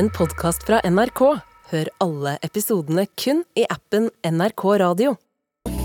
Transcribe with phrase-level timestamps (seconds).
[0.00, 1.20] en podkast fra NRK.
[1.70, 5.18] Hør alle episodene kun i appen NRK Radio.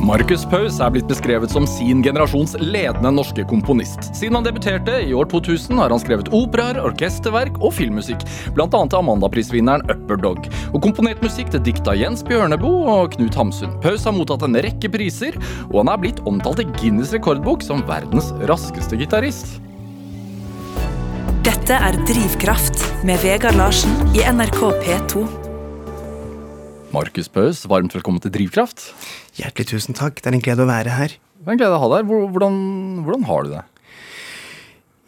[0.05, 4.07] Marcus Paus er blitt beskrevet som sin generasjons ledende norske komponist.
[4.15, 8.23] Siden han debuterte i år 2000, har han skrevet operaer, orkesterverk og filmmusikk,
[8.55, 8.69] bl.a.
[8.69, 13.75] til Amandaprisvinneren Upper Dog, og komponert musikk til dikt av Jens Bjørneboe og Knut Hamsun.
[13.83, 15.35] Paus har mottatt en rekke priser,
[15.73, 19.57] og han er blitt omtalt i Guinness rekordbok som verdens raskeste gitarist.
[21.45, 25.19] Dette er Drivkraft med Vegard Larsen i NRK P2.
[26.89, 28.87] Markus Paus, varmt velkommen til Drivkraft.
[29.37, 30.17] Hjertelig tusen takk.
[30.17, 31.13] Det er en glede å være her.
[31.13, 32.23] Det er en glede å ha deg her.
[32.33, 32.57] Hvordan,
[33.05, 33.61] hvordan har du det?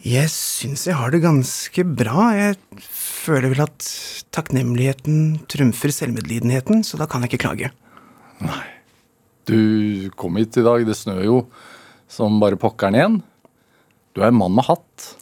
[0.06, 2.28] Jeg syns jeg har det ganske bra.
[2.38, 3.90] Jeg føler vel at
[4.38, 7.72] takknemligheten trumfer selvmedlidenheten, så da kan jeg ikke klage.
[8.46, 8.62] Nei.
[9.50, 9.58] Du
[10.22, 11.42] kom hit i dag, det snør jo
[12.06, 13.24] som bare pokkeren igjen.
[14.14, 15.16] Du er en mann med hatt.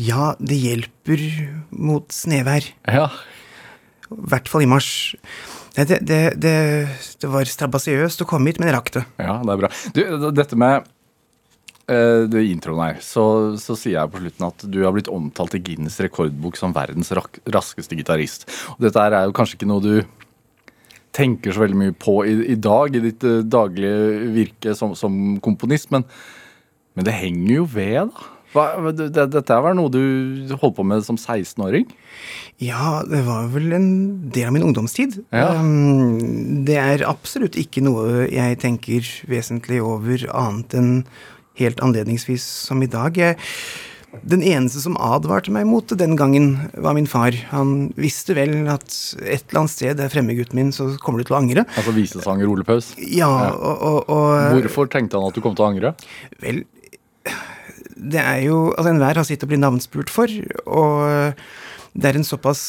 [0.00, 1.22] Ja, det hjelper
[1.70, 2.66] mot snevær.
[2.86, 3.10] Ja,
[4.10, 4.90] I hvert fall i mars.
[5.76, 6.56] Det, det, det,
[7.20, 9.02] det var strabasiøst å komme hit, men jeg rakk det.
[9.20, 9.72] Ja, det er bra.
[9.92, 10.86] Du, dette med
[11.90, 13.24] uh, det introen her, så,
[13.60, 17.12] så sier jeg på slutten at du har blitt omtalt i Guinness rekordbok som verdens
[17.16, 18.48] rak raskeste gitarist.
[18.80, 20.24] Dette er jo kanskje ikke noe du
[21.16, 25.36] tenker så veldig mye på i, i dag, i ditt uh, daglige virke som, som
[25.44, 26.08] komponist, men,
[26.96, 28.32] men det henger jo ved, da.
[28.56, 30.00] Hva, det, det- dette var noe du
[30.56, 31.86] holdt på med som 16-åring?
[32.64, 33.88] Ja, det var vel en
[34.32, 35.18] del av min ungdomstid.
[35.34, 35.50] Ja.
[35.60, 40.94] Um, det er absolutt ikke noe jeg tenker vesentlig over annet enn
[41.60, 43.16] helt anledningsvis som i dag.
[43.16, 43.36] Jeg,
[44.24, 46.46] den eneste som advarte meg mot det den gangen,
[46.80, 47.36] var min far.
[47.50, 48.88] Han visste vel at
[49.20, 51.66] et eller annet sted der fremme, gutten min, så kommer du til å angre.
[51.76, 52.94] Altså visesanger Ole Paus?
[52.96, 55.92] Ja, og, og, og Hvorfor tenkte han at du kom til å angre?
[56.44, 56.62] Vel,
[57.96, 60.32] det er jo Altså, enhver har sitt å bli navnspurt for,
[60.66, 61.32] og
[61.96, 62.60] det er en såpass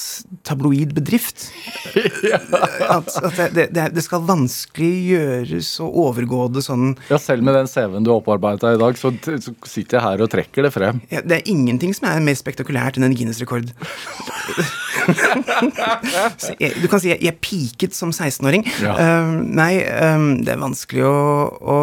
[0.48, 1.50] tabloid bedrift
[1.98, 7.58] at, at det, det, det skal vanskelig gjøres å overgå det sånn Ja, selv med
[7.58, 9.12] den CV-en du har opparbeidet deg i dag, så,
[9.44, 11.04] så sitter jeg her og trekker det frem.
[11.12, 13.74] ja, Det er ingenting som er mer spektakulært enn en Guinness-rekord.
[16.62, 18.66] Jeg- du kan si jeg, jeg piket som 16-åring.
[18.84, 18.96] Ja.
[19.24, 21.18] Um, nei, um, det er vanskelig å,
[21.58, 21.78] å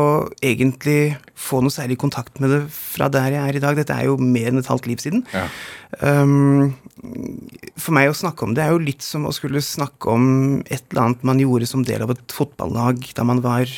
[0.44, 3.76] egentlig få noe særlig kontakt med det fra der jeg er i dag.
[3.78, 5.24] Dette er jo mer enn et halvt liv siden.
[5.34, 5.46] Ja.
[6.00, 6.74] Um,
[7.78, 10.28] for meg å snakke om det er jo litt som å skulle snakke om
[10.64, 13.68] et eller annet man gjorde som del av et fotballag da man var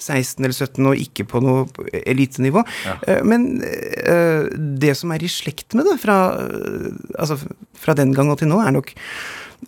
[0.00, 1.66] 16 eller 17 og ikke på noe
[2.02, 2.64] elitenivå.
[2.86, 3.20] Ja.
[3.26, 4.48] Men eh,
[4.80, 7.38] det som er i slekt med det fra, eh, altså,
[7.78, 8.94] fra den gang og til nå, er nok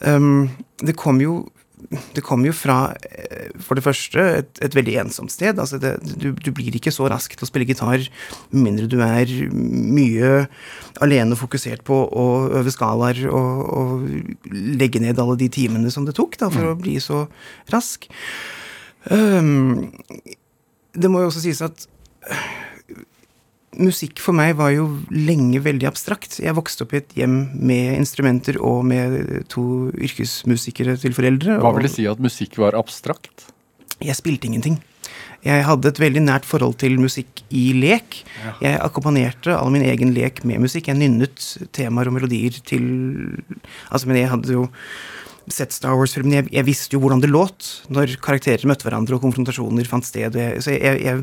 [0.00, 0.48] um,
[0.82, 1.42] Det kom jo
[2.14, 5.58] det kommer jo fra, eh, for det første, et, et veldig ensomt sted.
[5.58, 8.06] Altså det, du, du blir ikke så rask til å spille gitar
[8.52, 10.46] med mindre du er mye
[11.02, 12.26] alene fokusert på å
[12.60, 16.78] øve skalaer og, og legge ned alle de timene som det tok da, for å
[16.78, 17.26] bli så
[17.72, 18.08] rask.
[19.10, 19.90] Um,
[20.92, 21.86] det må jo også sies at
[23.80, 26.38] musikk for meg var jo lenge veldig abstrakt.
[26.42, 29.64] Jeg vokste opp i et hjem med instrumenter og med to
[29.96, 31.58] yrkesmusikere til foreldre.
[31.62, 33.48] Hva vil det si at musikk var abstrakt?
[34.02, 34.80] Jeg spilte ingenting.
[35.42, 38.20] Jeg hadde et veldig nært forhold til musikk i lek.
[38.62, 40.90] Jeg akkompagnerte all min egen lek med musikk.
[40.90, 41.42] Jeg nynnet
[41.74, 42.84] temaer og melodier til
[43.90, 44.68] Altså, men jeg hadde jo
[45.50, 46.34] sett Star Wars-filmen.
[46.36, 50.38] Jeg, jeg visste jo hvordan det låt når karakterer møtte hverandre og konfrontasjoner fant sted.
[50.38, 51.22] Jeg, så jeg,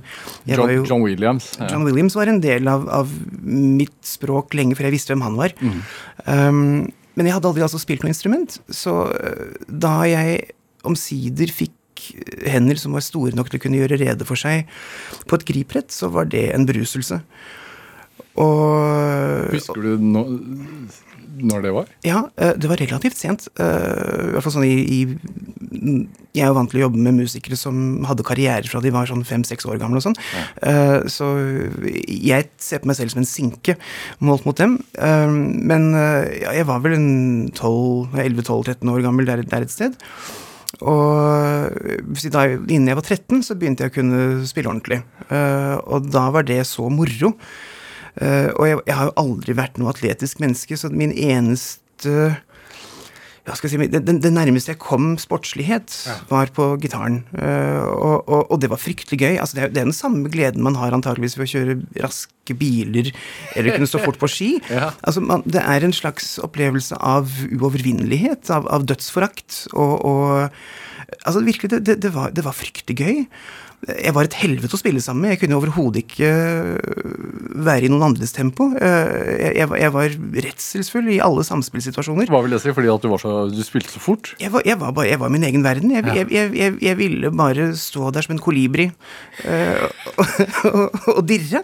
[0.50, 1.52] John, var jo John Williams.
[1.60, 1.72] Ja.
[1.74, 3.12] John Williams var en del av, av
[3.44, 5.56] mitt språk lenge før jeg visste hvem han var.
[6.26, 6.88] Um,
[7.20, 10.40] men jeg hadde aldri altså spilt noe instrument, så uh, da jeg
[10.88, 11.76] omsider fikk
[12.48, 14.70] hender som var store nok til å kunne gjøre rede for seg
[15.28, 17.20] på et griprett, så var det en beruselse.
[18.40, 20.24] Og Husker du no,
[21.46, 21.88] når det var?
[22.06, 23.48] ja, eh, det var relativt sent.
[23.60, 25.00] eh, I hvert fall sånn i, i
[26.36, 29.08] Jeg er jo vant til å jobbe med musikere som hadde karriere fra de var
[29.10, 30.18] sånn fem-seks år gamle og sånn.
[30.62, 31.30] Eh, Så
[32.08, 33.78] jeg ser på meg selv som en sinke
[34.20, 34.78] målt mot dem.
[35.00, 37.10] Men ja, jeg var vel en
[37.54, 39.98] 11-12-13 år gammel der, der et sted.
[40.80, 41.74] Og
[42.32, 45.02] da, innen jeg var 13, så begynte jeg å kunne spille ordentlig.
[45.90, 47.34] Og da var det så moro.
[48.20, 52.36] Eh, og jeg, jeg har jo aldri vært noe atletisk menneske, så min eneste
[53.50, 55.94] ja, si, det, det, det nærmeste jeg kom sportslighet,
[56.30, 57.24] var på gitaren.
[57.34, 59.40] Eh, og, og, og det var fryktelig gøy.
[59.42, 62.58] Altså, det, er, det er den samme gleden man har antageligvis ved å kjøre raske
[62.60, 63.10] biler
[63.56, 64.52] eller kunne stå fort på ski.
[64.70, 64.92] Ja.
[65.08, 69.64] Altså, man, det er en slags opplevelse av uovervinnelighet, av, av dødsforakt.
[69.74, 70.30] Og, og
[71.24, 73.24] altså, virkelig, det, det, det, var, det var fryktelig gøy.
[73.88, 75.32] Jeg var et helvete å spille sammen med.
[75.34, 78.68] Jeg kunne overhodet ikke øh, være i noen andres tempo.
[78.76, 79.08] Øh,
[79.56, 82.28] Jeg, jeg, var- redselsfull i alle samspillsituasjoner.
[82.28, 82.74] Hva vil det si?
[82.76, 84.34] Fordi at du, var så, du spilte så fort?
[84.44, 85.94] Jeg var, jeg var, bare, jeg var min egen verden.
[85.96, 88.90] Jeg, jeg, jeg, ville bare stå der som en kolibri
[89.46, 89.88] øh,
[90.74, 91.64] og, og dirre.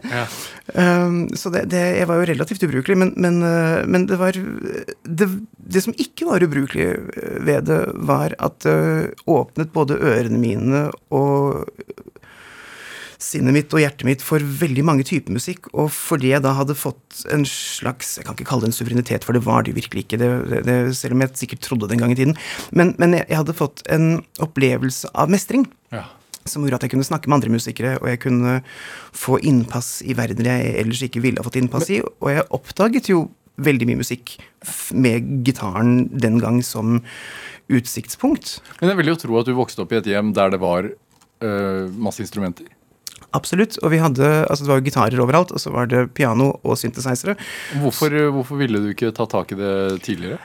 [0.76, 3.44] Um, så det, det, jeg var jo relativt ubrukelig, men, men,
[3.92, 5.28] men det var det,
[5.62, 6.88] det som ikke var ubrukelig
[7.46, 11.68] ved det, var at det åpnet både ørene mine og
[13.26, 16.78] sinnet mitt og hjertet mitt for veldig mange typer musikk, og fordi jeg da hadde
[16.78, 20.06] fått en slags Jeg kan ikke kalle det en suverenitet, for det var det virkelig
[20.06, 20.30] ikke, det,
[20.68, 22.36] det, selv om jeg sikkert trodde det en gang i tiden.
[22.72, 25.66] Men, men jeg, jeg hadde fått en opplevelse av mestring.
[25.96, 26.06] Ja.
[26.46, 28.60] Som gjorde at jeg kunne snakke med andre musikere, og jeg kunne
[29.16, 32.04] få innpass i verdener jeg ellers ikke ville ha fått innpass i.
[32.06, 33.26] Og jeg oppdaget jo
[33.66, 34.36] veldig mye musikk
[34.94, 37.00] med gitaren den gang som
[37.72, 38.60] utsiktspunkt.
[38.82, 40.90] Men jeg vil jo tro at du vokste opp i et hjem der det var
[40.92, 42.68] øh, masse instrumenter.
[43.36, 43.80] Absolutt.
[43.84, 46.78] Og vi hadde Altså, det var jo gitarer overalt, og så var det piano og
[46.80, 47.36] synthesizere.
[47.82, 50.40] Hvorfor, hvorfor ville du ikke ta tak i det tidligere?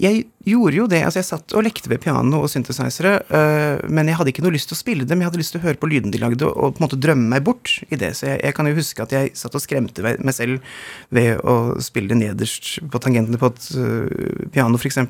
[0.00, 1.00] Jeg gjorde jo det.
[1.06, 4.54] Altså, jeg satt og lekte ved piano og synthesizere, øh, men jeg hadde ikke noe
[4.54, 5.22] lyst til å spille dem.
[5.22, 7.30] Jeg hadde lyst til å høre på lydene de lagde, og, på en måte drømme
[7.32, 8.12] meg bort i det.
[8.18, 10.74] Så jeg, jeg kan jo huske at jeg satt og skremte meg selv
[11.14, 15.00] ved å spille nederst på tangentene på et uh, piano, f.eks.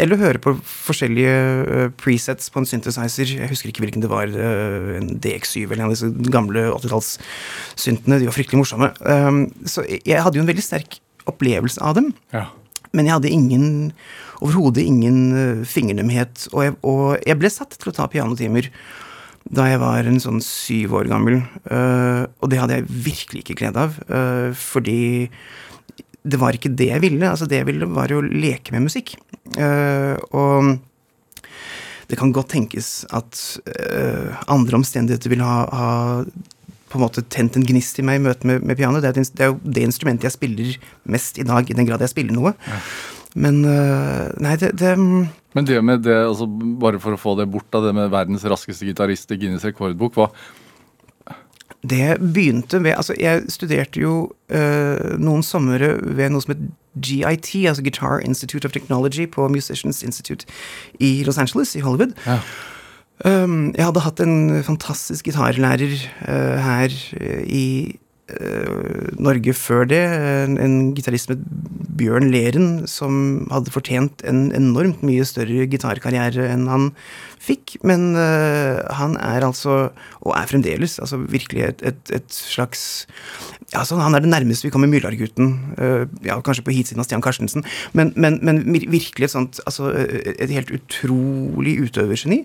[0.00, 3.36] Eller høre på forskjellige presets på en synthesizer.
[3.40, 4.28] Jeg husker ikke hvilken det var.
[4.30, 8.18] en DX7 eller en av disse gamle 80-tallssyntene.
[8.20, 8.90] De var fryktelig morsomme.
[9.04, 12.14] Um, så jeg- hadde jo en veldig sterk opplevelse av dem.
[12.32, 12.46] Ja.
[12.92, 13.92] Men jeg hadde ingen
[14.40, 16.48] overhodet ingen uh, fingernemhet.
[16.52, 18.70] Og jeg, og jeg ble satt til å ta pianotimer
[19.50, 21.40] da jeg var en sånn syv år gammel.
[21.70, 25.30] Uh, og det hadde jeg virkelig ikke glede av, uh, fordi
[26.20, 27.24] det var ikke det jeg ville.
[27.24, 29.14] Altså Det jeg ville, var å leke med musikk.
[29.56, 30.76] Uh, og
[32.10, 33.38] det kan godt tenkes at
[33.70, 35.90] uh, andre omstendigheter vil ha, ha
[36.90, 38.98] på en måte tent en gnist i meg i møte med, med piano.
[39.02, 40.72] Det det er jo det instrumentet jeg spiller
[41.06, 42.54] mest i dag, i den grad jeg spiller noe.
[43.38, 47.36] Men øh, Nei, det, det mm, Men det med det, altså bare for å få
[47.38, 50.30] det bort av det med verdens raskeste gitarist i Guinness rekordbok, hva
[51.82, 56.66] Det begynte med Altså, jeg studerte jo øh, noen somre ved noe som het
[57.00, 60.46] GIT, altså Guitar Institute of Technology, på Musicians Institute
[61.00, 62.12] i Los Angeles, i Hollywood.
[62.26, 62.40] Ja.
[63.24, 65.92] Um, jeg hadde hatt en fantastisk gitarlærer
[66.24, 67.64] uh, her øh, i
[69.20, 70.02] Norge før det.
[70.44, 71.42] En, en gitarist med
[72.00, 76.90] Bjørn Leren, som hadde fortjent en enormt mye større gitarkarriere enn han
[77.40, 77.76] fikk.
[77.86, 79.90] Men uh, han er altså,
[80.20, 83.06] og er fremdeles, altså virkelig et, et, et slags
[83.70, 85.52] ja, altså Han er det nærmeste vi kommer Myrlargutten.
[85.78, 87.64] Uh, ja, kanskje på hitsiden av Stian Karstensen.
[87.94, 92.42] Men, men, men virkelig et sånt altså, Et helt utrolig utøvergeni.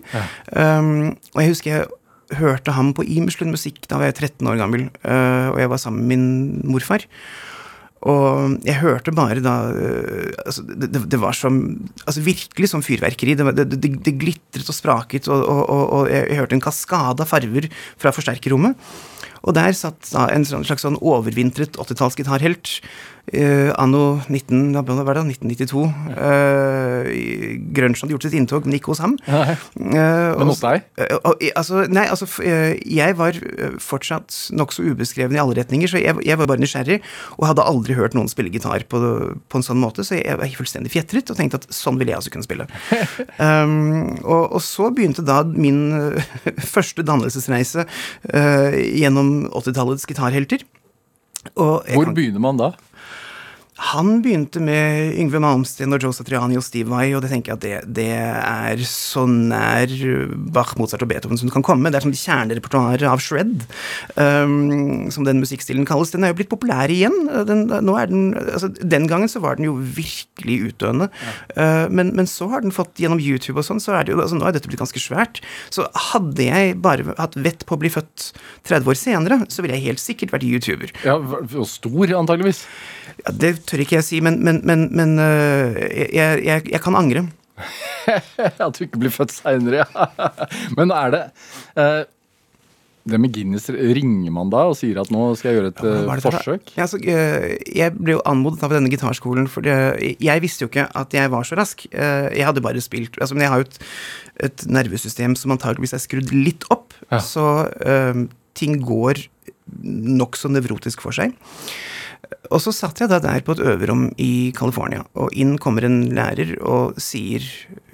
[0.54, 1.88] Um, og jeg husker jeg
[2.34, 5.82] hørte ham på Imerslund musikk da var jeg 13 år gammel, øh, og jeg var
[5.82, 7.06] sammen med min morfar.
[8.06, 11.58] Og jeg hørte bare da øh, altså det, det, var som
[12.06, 13.34] altså Virkelig som fyrverkeri.
[13.34, 17.30] Det, det, det, glitret og spraket, og, og, og, og jeg hørte en kaskade av
[17.30, 18.76] farver fra forsterkerrommet.
[19.46, 22.80] Og der satt da en sånn- slags sånn overvintret 80-tallsgitarhelt.
[23.34, 25.80] Uh, anno 19, hva var det, 1992.
[26.14, 27.08] Uh,
[27.74, 29.16] Grunchen hadde gjort sitt inntog, men ikke hos ham.
[29.26, 30.84] Eh, Men hos deg?
[30.94, 32.28] Uh, altså, nei, altså
[32.86, 33.40] jeg var
[33.82, 37.00] fortsatt nokså ubeskreven i alle retninger, så jeg, jeg var bare nysgjerrig,
[37.40, 39.02] og hadde aldri hørt noen spille gitar på,
[39.50, 42.22] på en sånn måte, så jeg var fullstendig fjetret og tenkte at sånn ville jeg
[42.22, 42.68] også kunne spille.
[43.42, 45.82] um, og, og så begynte da min
[46.76, 47.88] første dannelsesreise
[48.30, 50.62] gjennom 80-tallets gitarhelter.
[51.54, 52.70] Hvor kan- begynner man da?
[53.76, 57.58] Han begynte med Yngve Malmsten og Joe Satriani og Steve Vai, og det tenker jeg
[57.58, 59.92] at det, det er så nær
[60.54, 61.92] Bach, Mozart og Beethoven som det kan komme.
[61.92, 63.66] Det er som kjernerepertoaret av shred,
[64.16, 66.14] um, som den musikkstilen kalles.
[66.14, 67.28] Den er jo blitt populær igjen.
[67.48, 71.10] Den, den, altså, den gangen så var den jo virkelig utdøende.
[71.52, 74.22] Uh, men, men så har den fått gjennom YouTube og sånn, så er det jo,
[74.24, 75.42] altså, nå er dette blitt ganske svært.
[75.68, 78.30] Så hadde jeg bare hatt vett på å bli født
[78.72, 80.96] 30 år senere, så ville jeg helt sikkert vært YouTuber.
[81.04, 82.64] Ja, og Stor, antageligvis.
[83.20, 85.76] Ja, det tør ikke jeg si, men, men, men, men øh,
[86.14, 87.26] jeg, jeg, jeg kan angre.
[88.66, 90.26] At du ikke blir født seinere, ja.
[90.78, 91.22] Men er det
[91.80, 92.02] uh,
[93.08, 96.10] Det med Guinness, ringer man da og sier at nå skal jeg gjøre et eh,
[96.10, 96.72] det forsøk?
[96.74, 97.46] Ja, altså, øh,
[97.78, 101.46] jeg ble jo anmodet av denne gitarskolen, for jeg visste jo ikke at jeg var
[101.46, 101.86] så rask.
[101.92, 103.78] Jeg hadde bare spilt altså, Men jeg har jo et,
[104.50, 106.98] et nervesystem som antageligvis er skrudd litt opp.
[107.12, 107.22] Ja.
[107.22, 107.46] Så
[107.86, 108.26] øh,
[108.58, 109.22] ting går
[109.86, 111.34] nokså nevrotisk for seg.
[112.50, 116.04] Og så satt jeg da der på et øverom i California, og inn kommer en
[116.16, 117.44] lærer og sier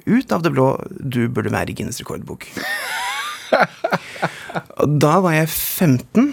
[0.06, 2.48] ut av det blå 'du burde være i Guinness rekordbok'.
[4.80, 6.32] og da var jeg 15,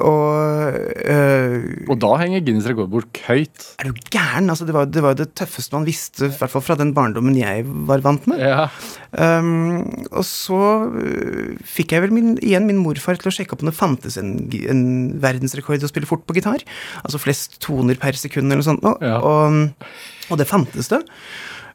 [0.00, 0.74] og
[1.10, 3.66] øh, Og da henger Guinness rekordbok høyt.
[3.78, 4.50] er du gæren?
[4.52, 7.36] Altså, det, var, det var det tøffeste man visste, i hvert fall fra den barndommen
[7.38, 8.40] jeg var vant med.
[8.42, 8.68] Ja.
[9.12, 10.60] Um, og så
[10.90, 14.18] øh, fikk jeg vel min, igjen min morfar til å sjekke opp om det fantes
[14.20, 14.34] en,
[14.70, 14.84] en
[15.22, 16.62] verdensrekord i å spille fort på gitar.
[17.04, 18.84] Altså flest toner per sekund eller noe sånt.
[18.86, 19.18] Og, Ja.
[19.24, 19.90] Og,
[20.30, 21.02] og det fantes det.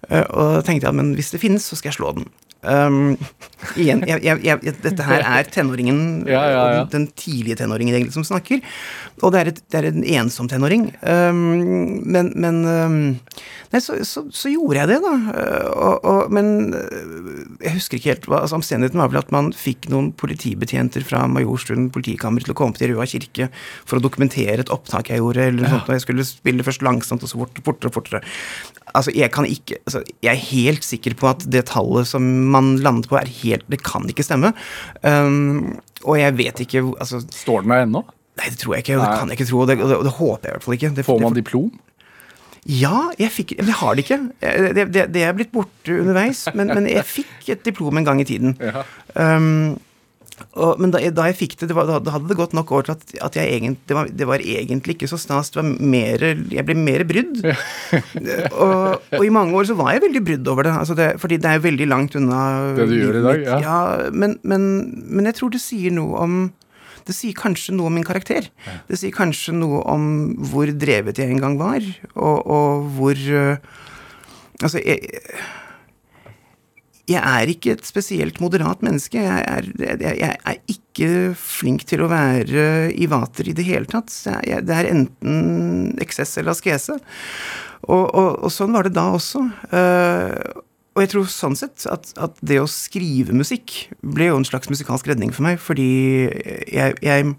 [0.09, 2.27] Uh, og da tenkte jeg at men hvis det finnes, så skal jeg slå den.
[2.65, 3.13] Um,
[3.77, 5.99] igjen, jeg, jeg, jeg, dette her er tenåringen,
[6.33, 6.85] Ja, ja, ja.
[6.89, 8.63] den tidlige tenåringen egentlig som snakker.
[9.21, 10.87] Og det er, et, det er en ensom tenåring.
[11.01, 12.97] Um, men men um,
[13.75, 15.13] Nei, så, så, så gjorde jeg det, da.
[15.35, 19.33] Uh, og, og, men uh, jeg husker ikke helt hva altså, Omstendigheten var vel at
[19.35, 23.49] man fikk noen politibetjenter fra Majorstuen politikammer til å komme til Røa kirke
[23.83, 26.85] for å dokumentere et opptak jeg gjorde, eller noe sånt, og jeg skulle spille først
[26.87, 28.21] langsomt og så fort, fortere og fortere.
[28.95, 32.77] Altså, jeg kan ikke altså, Jeg er helt sikker på at det tallet som man
[32.79, 34.53] landet på, er helt Det kan ikke stemme.
[35.03, 38.05] Um, og jeg vet ikke altså, Står den der ennå?
[38.39, 39.97] Nei, det tror jeg ikke, og det kan jeg ikke tro, og det, og det,
[39.99, 40.95] og det håper jeg i hvert fall ikke.
[40.95, 41.69] Det, Får man diplom?
[42.65, 44.21] Ja, jeg fikk Men jeg har det ikke.
[44.41, 48.07] Eh, Det, det, det er blitt borte underveis, men, men jeg fikk et diplom en
[48.07, 48.57] gang i tiden.
[49.13, 49.77] Um,
[50.55, 52.87] og, men da, da jeg fikk det, det var, da hadde det gått nok år
[52.87, 55.53] til at, at jeg egent, det, var, det var egentlig ikke så stas.
[55.53, 57.39] Det var mer, jeg ble mer brydd.
[58.65, 61.39] og, og i mange år så var jeg veldig brydd over det, altså det fordi
[61.43, 62.41] det er veldig langt unna
[62.75, 63.61] Det du gjør i dag, ja.
[63.63, 64.69] ja men, men,
[65.05, 66.37] men jeg tror det sier noe om
[67.05, 68.47] det sier kanskje noe om min karakter.
[68.89, 70.07] Det sier kanskje noe om
[70.49, 71.85] hvor drevet jeg en gang var,
[72.15, 73.83] og, og hvor øh,
[74.63, 75.01] Altså, jeg,
[77.11, 79.19] jeg er ikke et spesielt moderat menneske.
[79.21, 83.89] Jeg er, jeg, jeg er ikke flink til å være i vater i det hele
[83.89, 84.13] tatt.
[84.47, 86.97] Jeg, det er enten eksess eller askese.
[87.85, 89.43] Og, og, og sånn var det da også.
[89.69, 90.63] Eh,
[90.95, 94.69] og jeg tror sånn sett at, at det å skrive musikk ble jo en slags
[94.71, 95.89] musikalsk redning for meg, fordi
[96.71, 97.33] jeg, jeg,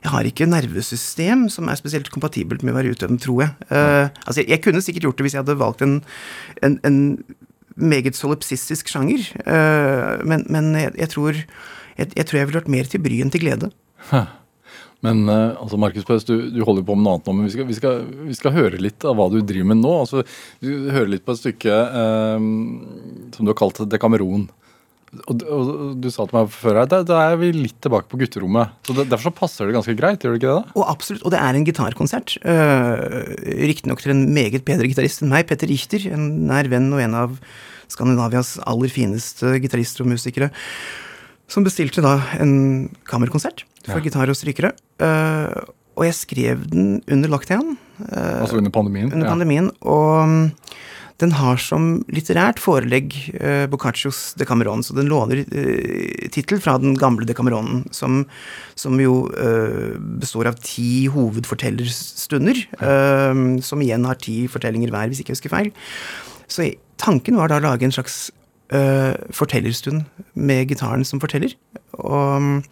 [0.00, 3.54] jeg har ikke nervesystem som er spesielt kompatibelt med å være utøvende, tror jeg.
[3.70, 6.00] Uh, altså, jeg, jeg kunne sikkert gjort det hvis jeg hadde valgt en,
[6.66, 6.98] en, en
[7.78, 11.38] meget solipsistisk sjanger, uh, men, men jeg, tror,
[11.94, 13.70] jeg, tror jeg ville vært mer til bry enn til glede.
[15.06, 17.54] Men eh, altså Markus Paus, du, du holder på med noe annet nå, men vi
[17.54, 19.92] skal, vi, skal, vi skal høre litt av hva du driver med nå.
[20.04, 20.24] Altså,
[20.60, 22.48] du hører litt på et stykke eh,
[23.36, 24.48] som du har kalt Dekameron.
[25.26, 28.20] Og, og, du sa til meg før her, da, da er vi litt tilbake på
[28.20, 28.76] gutterommet.
[28.86, 30.60] Så det, Derfor så passer det ganske greit, gjør det ikke det?
[30.60, 30.76] da?
[30.78, 32.36] Og absolutt, og det er en gitarkonsert.
[32.44, 33.34] Uh,
[33.66, 37.18] Riktignok til en meget bedre gitarist enn meg, Petter Richter, en nær venn og en
[37.24, 37.34] av
[37.90, 40.52] Skandinavias aller fineste gitarister og musikere,
[41.50, 44.04] som bestilte da en kammerkonsert for Ja.
[44.06, 44.72] gitar og strykere.
[45.02, 45.60] Eh,
[45.98, 47.76] og jeg skrev den under lockdown.
[48.06, 49.10] eh, Altså under pandemien?
[49.12, 49.32] under ja.
[49.34, 50.52] pandemien, og mm,
[51.20, 56.94] den har som litterært forelegg uh, Boccaccios Decameron, så den låner uh, tittel fra den
[56.96, 58.22] gamle Decameronen, som,
[58.74, 65.20] som jo eh, består av ti hovedfortellerstunder, eh, som igjen har ti fortellinger hver, hvis
[65.20, 65.70] ikke jeg husker feil.
[66.48, 68.39] Så tanken var da å lage en slags eh,
[69.34, 70.04] fortellerstund
[70.38, 71.56] med gitaren som forteller,
[71.98, 72.62] og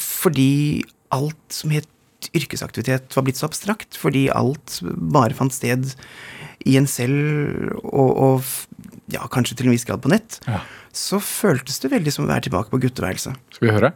[0.00, 0.84] fordi
[1.14, 1.88] alt som het
[2.34, 4.78] yrkesaktivitet var blitt så abstrakt, fordi alt
[5.12, 5.90] bare fant sted
[6.64, 10.62] i en selv, og, og ja, kanskje til en viss grad på nett, Ja.
[10.94, 13.36] så føltes det veldig som å være tilbake på gutteværelset.
[13.52, 13.92] Skal vi høre?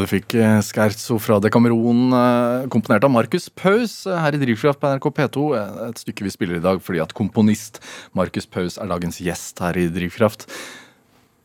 [0.00, 4.38] Ja, du fikk eh, Scherzo fra Decameron, eh, komponert av Markus Paus eh, her i
[4.40, 5.42] Drivkraft på NRK P2.
[5.58, 7.82] eh, Et stykke vi spiller i dag fordi at komponist
[8.16, 10.46] Markus Paus er dagens gjest her i Drivkraft.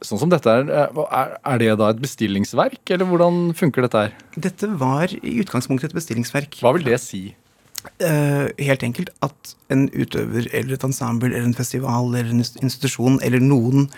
[0.05, 4.15] Sånn som dette er, er det da et bestillingsverk, eller hvordan funker dette her?
[4.39, 6.55] Dette var i utgangspunktet et bestillingsverk.
[6.63, 7.25] Hva vil det si?
[7.99, 13.19] Uh, helt enkelt at en utøver eller et ensemble eller en festival eller en institusjon
[13.19, 13.89] eller noen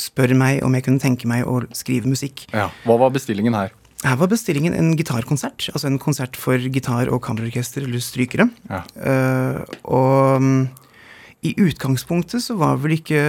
[0.00, 2.46] spør meg om jeg kunne tenke meg å skrive musikk.
[2.56, 2.70] Ja.
[2.88, 3.74] Hva var bestillingen her?
[4.02, 5.68] Her var bestillingen en gitarkonsert.
[5.72, 8.48] Altså en konsert for gitar- og kammerorkester eller strykere.
[8.70, 8.82] Ja.
[8.98, 10.68] Uh, og um,
[11.42, 13.22] i utgangspunktet så var vel ikke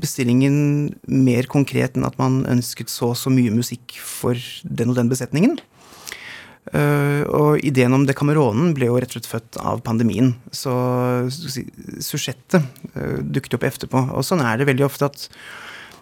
[0.00, 4.98] bestillingen mer konkret enn at man ønsket så og så mye musikk for den og
[4.98, 5.58] den besetningen.
[6.70, 10.34] Uh, og ideen om Dekameronen ble jo rett og slett født av pandemien.
[10.54, 10.74] Så
[11.30, 11.64] si,
[12.02, 12.62] susjettet
[12.94, 14.08] uh, dukket opp etterpå.
[14.18, 15.28] Og sånn er det veldig ofte at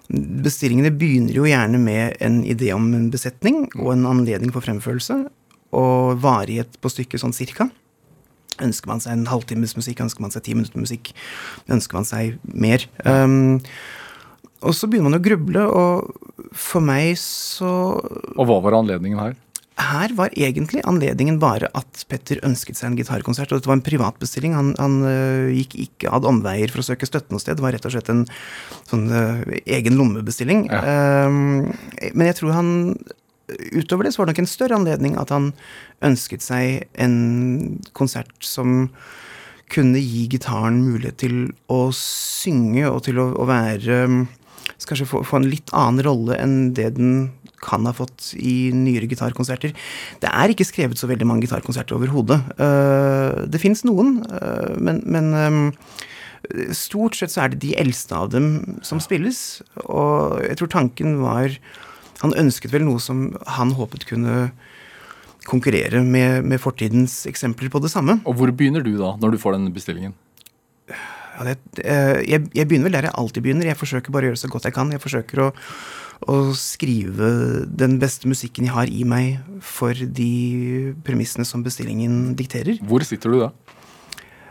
[0.09, 5.21] bestillingene begynner jo gjerne med en idé om en besetning og en anledning for fremførelse,
[5.77, 7.69] og varighet på stykket sånn cirka.
[8.65, 11.13] Ønsker man seg en halvtimes musikk, ønsker man seg ti minutter musikk,
[11.71, 12.89] ønsker man seg mer.
[13.05, 13.61] Um,
[14.65, 17.69] og så begynner man å gruble, og for meg så
[18.01, 19.37] Og hva var anledningen her?
[19.79, 23.53] Her var egentlig anledningen bare at Petter ønsket seg en gitarkonsert.
[23.53, 24.57] Og dette var en privatbestilling.
[24.59, 27.59] Han, han uh, gikk ikke ad omveier for å søke støtte noe sted.
[27.59, 28.25] Det var rett og slett en
[28.91, 30.67] sånn uh, egen lommebestilling.
[30.67, 30.83] Ja.
[30.83, 31.71] Ehm,
[32.13, 32.75] men jeg tror han
[33.49, 35.47] Utover det så var det nok en større anledning at han
[36.05, 38.91] ønsket seg en konsert som
[39.73, 41.39] kunne gi gitaren mulighet til
[41.73, 44.03] å synge og til å, å være
[44.89, 47.15] Kanskje få, få en litt annen rolle enn det den
[47.65, 49.75] kan ha fått i nyere gitarkonserter.
[50.23, 52.41] Det er ikke skrevet så veldig mange gitarkonserter overhodet.
[52.61, 55.61] Uh, det fins noen, uh, men, men um,
[56.77, 59.61] stort sett så er det de eldste av dem som spilles.
[59.87, 61.59] Og jeg tror tanken var
[62.19, 64.49] Han ønsket vel noe som han håpet kunne
[65.47, 68.19] konkurrere med, med fortidens eksempler på det samme.
[68.27, 70.17] Og hvor begynner du da, når du får den bestillingen?
[70.91, 73.71] Ja, det, eh, jeg, jeg begynner vel der jeg alltid begynner.
[73.71, 74.91] Jeg forsøker bare å gjøre så godt jeg kan.
[74.91, 75.49] Jeg forsøker å,
[76.27, 77.31] å skrive
[77.69, 82.81] den beste musikken jeg har i meg for de premissene som bestillingen dikterer.
[82.83, 83.53] Hvor sitter du da?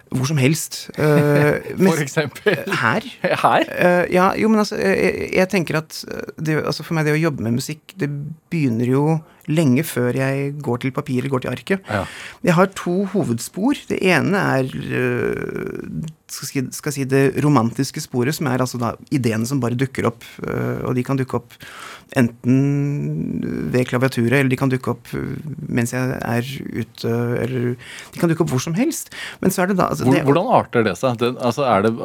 [0.07, 0.85] Hvor som helst.
[0.95, 2.55] Eh, For eksempel?
[2.71, 3.07] her.
[3.43, 3.65] Her?
[3.67, 7.17] Uh, ja, jo, men altså, jeg, jeg tenker at eh, det, altså for meg det
[7.17, 8.07] å jobbe med musikk, det
[8.51, 9.03] begynner jo
[9.47, 11.91] lenge før jeg går til papir eller går til arket.
[11.91, 12.03] Ja.
[12.43, 13.79] Jeg har to hovedspor.
[13.89, 19.47] Det ene er øh, skal, skal si det romantiske sporet, som er altså da ideene
[19.47, 20.25] som bare dukker opp.
[20.43, 21.55] øh, og de kan dukke opp
[22.17, 25.37] enten ved klaviaturet, eller de kan dukke opp øh,
[25.69, 27.75] mens jeg er ute, eller
[28.13, 29.13] De kan dukke opp hvor som helst.
[29.41, 31.19] Men så er det da altså, hvordan arter det seg?
[31.19, 31.95] Det, altså, er det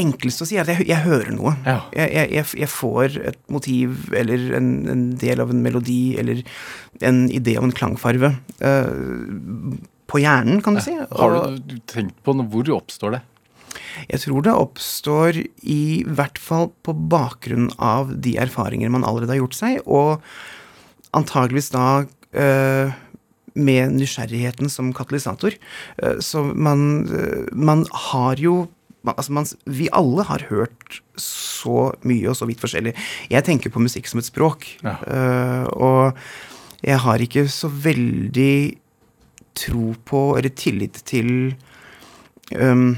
[0.00, 1.54] enkleste å si er at jeg, jeg hører noe.
[1.66, 1.78] Ja.
[1.96, 6.42] Jeg, jeg, jeg, får et motiv eller en, en del av en melodi eller
[7.04, 9.74] en idé av en klangfarve Uh,
[10.08, 10.94] på hjernen, kan du si.
[10.96, 13.20] Har du tenkt på noe- hvor oppstår det?
[14.10, 19.42] jeg tror det oppstår i hvert fall på bakgrunn av de erfaringer man allerede har
[19.44, 20.22] gjort seg, og
[21.16, 21.88] antageligvis da
[22.36, 22.94] eh,
[23.56, 25.56] med nysgjerrigheten som katalysator.
[26.02, 28.66] Eh, så man, eh, man har jo
[29.14, 32.94] altså man, vi alle har hørt så mye og så vidt forskjellig.
[33.32, 34.68] Jeg tenker på musikk som et språk.
[34.84, 34.96] Ja.
[35.06, 38.76] Uh, og jeg har ikke så veldig
[39.56, 41.54] tro på eller tillit til
[42.52, 42.90] um,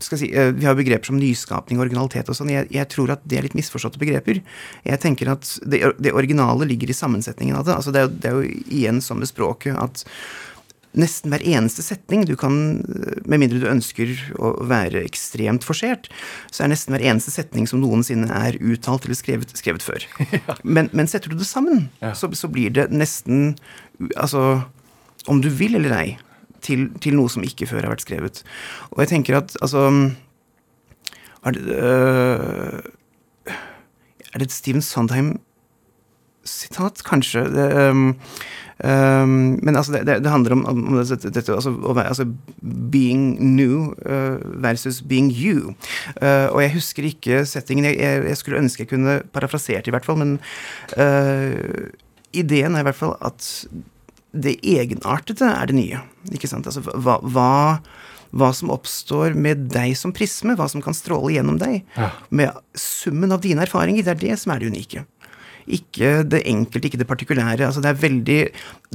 [0.00, 2.52] skal si, uh, Vi har begreper som nyskapning og originalitet og sånn.
[2.54, 4.40] Jeg, jeg tror at det er litt misforståtte begreper.
[4.86, 7.76] Jeg tenker at det, det originale ligger i sammensetningen av det.
[7.76, 10.06] Altså det, er, det er jo igjen som med språket at
[10.98, 12.54] nesten hver eneste setning du kan
[13.28, 14.08] Med mindre du ønsker
[14.38, 16.08] å være ekstremt forsert,
[16.50, 20.00] så er nesten hver eneste setning som noensinne er uttalt eller skrevet, skrevet før.
[20.64, 22.12] Men, men setter du det sammen, Ja.
[22.18, 23.56] så, så blir det nesten
[24.16, 24.60] Altså,
[25.26, 26.18] om du vil eller ei,
[26.62, 28.42] til, til noe som ikke før har vært skrevet.
[28.92, 29.80] Og jeg tenker at altså
[31.46, 32.82] Er det, øh,
[33.48, 37.42] er det et Steven Sondheim-sitat, kanskje?
[37.54, 38.08] Det, øhm,
[38.84, 42.26] øhm, men altså, det, det, handler om, om dette, dette altså, altså
[42.62, 45.74] being new øh, versus being you.
[46.22, 47.84] Uh, og jeg husker ikke settingen.
[47.90, 50.38] Jeg, jeg, jeg skulle ønske jeg kunne parafrasert i hvert fall, men
[50.98, 51.88] uh,
[52.32, 53.46] ideen er i hvert fall at
[54.36, 56.02] det egenartede er det nye.
[56.34, 56.68] Ikke sant?
[56.68, 57.50] Altså, hva, hva,
[58.36, 62.10] hva som oppstår med deg som prisme, hva som kan stråle gjennom deg, Ja.
[62.30, 65.04] med summen av dine erfaringer, det er det som er det unike.
[65.68, 67.66] Ikke det enkelte, ikke det partikulære.
[67.66, 68.40] Altså det er veldig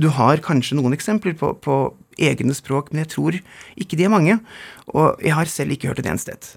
[0.01, 1.77] Du har kanskje noen eksempler på, på
[2.17, 3.37] egne språk, men jeg tror
[3.77, 4.39] ikke de er mange.
[4.93, 6.51] Og jeg har selv ikke hørt et eneste et.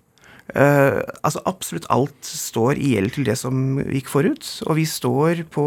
[0.54, 5.42] Uh, altså absolutt alt står i gjeld til det som gikk forut, og vi står
[5.50, 5.66] på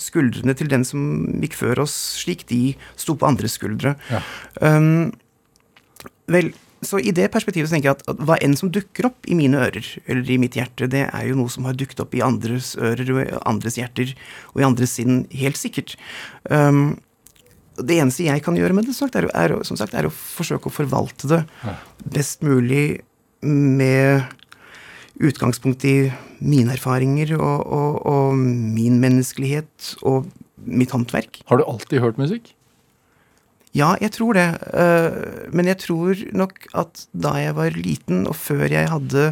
[0.00, 1.02] skuldrene til den som
[1.42, 3.96] gikk før oss, slik de sto på andres skuldre.
[4.08, 4.22] Ja.
[4.62, 5.10] Um,
[6.30, 6.52] vel,
[6.86, 9.36] så i det perspektivet så tenker jeg at, at hva enn som dukker opp i
[9.38, 12.22] mine ører, eller i mitt hjerte, det er jo noe som har dukket opp i
[12.24, 14.14] andres ører og i andres hjerter
[14.52, 15.96] og i andres sinn, helt sikkert.
[16.50, 16.98] Um,
[17.78, 20.70] det eneste jeg kan gjøre med det, sagt, er, er, som sagt, er å forsøke
[20.70, 21.42] å forvalte det
[22.10, 23.00] best mulig
[23.42, 24.26] med
[25.22, 25.96] utgangspunkt i
[26.38, 30.28] mine erfaringer og, og, og min menneskelighet og
[30.68, 31.42] mitt håndverk.
[31.50, 32.52] Har du alltid hørt musikk?
[33.78, 34.48] Ja, jeg tror det.
[34.74, 39.30] Eh, men jeg tror nok at da jeg var liten, og før jeg hadde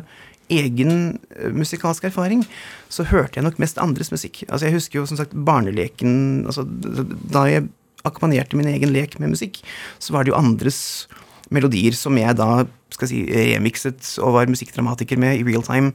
[0.52, 2.44] egen eh, musikalsk erfaring,
[2.92, 4.44] så hørte jeg nok mest andres musikk.
[4.46, 7.68] Altså Jeg husker jo som sagt barneleken altså Da jeg
[8.06, 9.62] akkompagnerte min egen lek med musikk,
[9.98, 11.08] så var det jo andres
[11.50, 15.90] melodier som jeg da skal si, remikset og var musikkdramatiker med i real time.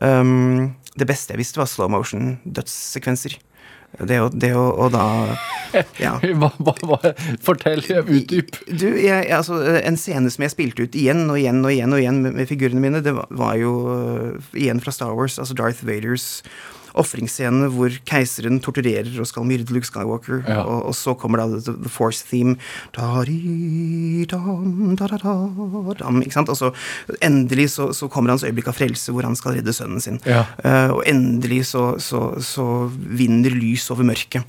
[0.00, 3.36] Um, det beste jeg visste, var slow motion dødssekvenser.
[4.00, 5.06] Det å, det å, og da
[6.00, 6.14] Ja.
[6.40, 6.98] Hva, hva,
[7.44, 8.56] fortell, utdyp.
[8.68, 12.02] Du, jeg, altså, En scene som jeg spilte ut igjen og igjen og igjen og
[12.02, 15.56] igjen med, med figurene mine, det var, var jo uh, igjen fra Star Wars, altså
[15.56, 16.42] Darth Vaders
[16.98, 20.62] ofringsscene hvor keiseren torturerer og skal myrde Luke Skywalker, Ja.
[20.64, 22.56] og, og så kommer da The, the Force Theme
[22.96, 26.50] Da-di-dam, da-da-da-dam, Ikke sant?
[26.52, 26.72] Og så
[27.24, 30.20] endelig så, så kommer hans øyeblikk av frelse hvor han skal redde sønnen sin.
[30.28, 30.44] Ja.
[30.64, 34.44] Uh, og endelig så, så, så vinner lys over mørket.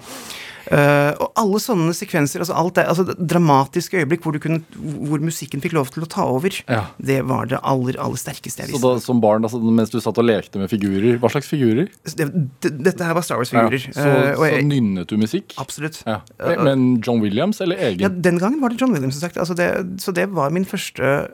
[0.71, 4.61] Eh, og alle sånne sekvenser, altså alt det, altså det dramatiske øyeblikk hvor, du kunne,
[5.09, 6.85] hvor musikken fikk lov til å ta over, Ja.
[7.03, 8.79] det var det aller, aller sterkeste jeg visste.
[8.79, 11.89] Så da, som barn, altså, mens du satt og lekte med figurer, hva slags figurer?
[12.15, 12.29] Det,
[12.63, 13.89] det, dette her var Star Wars-figurer.
[13.91, 15.53] så, uh, så nynnet du musikk?
[15.61, 16.01] Absolutt.
[16.07, 16.21] Ja.
[16.63, 17.99] Men John Williams eller egen?
[18.05, 19.37] Ja, Den gangen var det John Williams, som sagt.
[19.41, 19.69] Altså det,
[20.01, 21.27] så det var min første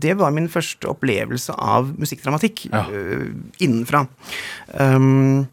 [0.00, 2.84] Det var min første opplevelse av musikkdramatikk Ja.
[2.92, 3.30] øh,
[3.64, 4.06] innenfra.
[4.78, 5.46] Um,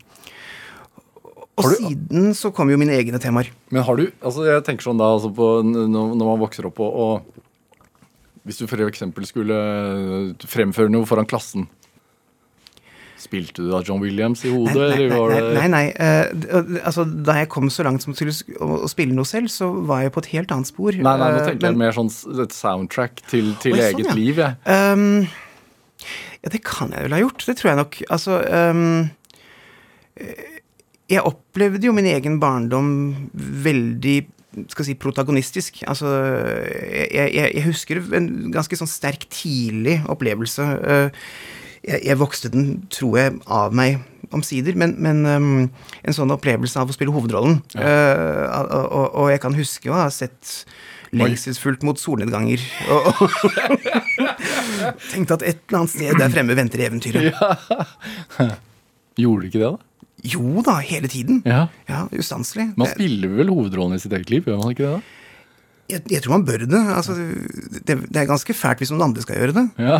[1.57, 3.47] og du- siden så kom jo mine egne temaer.
[3.71, 6.93] Men har du altså Jeg tenker sånn da altså på, når, man vokser opp og,
[6.93, 7.25] og
[8.45, 9.01] Hvis du f.eks.
[9.29, 11.67] skulle fremføre noe foran klassen
[13.17, 16.75] Spilte du da John Williams i hodet, Nei, nei, eller nei, det nei, nei, Uh,
[16.85, 20.11] altså, Da jeg kom så langt som til å spille noe selv, så var jeg
[20.13, 20.91] på et helt annet spor.
[20.91, 22.11] Nei, nei, nå Eh, tenker jeg men- mer sånn
[22.43, 24.13] et soundtrack til, til Oi, sånn, eget ja.
[24.19, 24.57] liv, jeg.
[24.67, 25.27] Um,
[26.43, 27.45] ja, det kan jeg vel ha gjort.
[27.47, 27.97] Det tror jeg nok.
[28.13, 29.09] Altså um,
[30.17, 30.54] eh,
[31.11, 32.87] Jeg opplevde jo min egen barndom
[33.37, 34.15] veldig
[34.71, 35.81] skal si, protagonistisk.
[35.91, 36.07] Altså,
[37.11, 40.65] jeg, jeg, jeg husker en ganske sånn sterk tidlig opplevelse.
[40.79, 41.27] Eh,
[41.85, 43.99] Jeg, jeg vokste den, tror jeg, av meg
[44.33, 45.67] omsider, men, men um,
[46.01, 47.59] en sånn opplevelse av å spille hovedrollen.
[47.77, 50.63] Eh, og, og, og jeg kan huske å ha sett
[51.13, 52.63] lengselsfullt mot solnedganger.
[52.89, 53.29] Og, og
[55.11, 57.37] tenkte at et eller annet sted der fremme venter eventyret.
[59.21, 59.77] Gjorde du ikke det, da?
[60.25, 61.43] Jo da, hele tiden.
[61.45, 61.67] Ja.
[61.89, 62.71] Ja, Ustanselig.
[62.79, 64.97] Man spiller vel hovedrollen i sitt eget liv, gjør man ikke det?
[64.97, 65.21] da?
[65.85, 66.79] Jeg, jeg tror man bør det.
[66.97, 67.13] Altså,
[67.85, 67.97] det.
[68.09, 69.65] Det er ganske fælt hvis noen andre skal gjøre det.
[69.77, 69.99] Ja.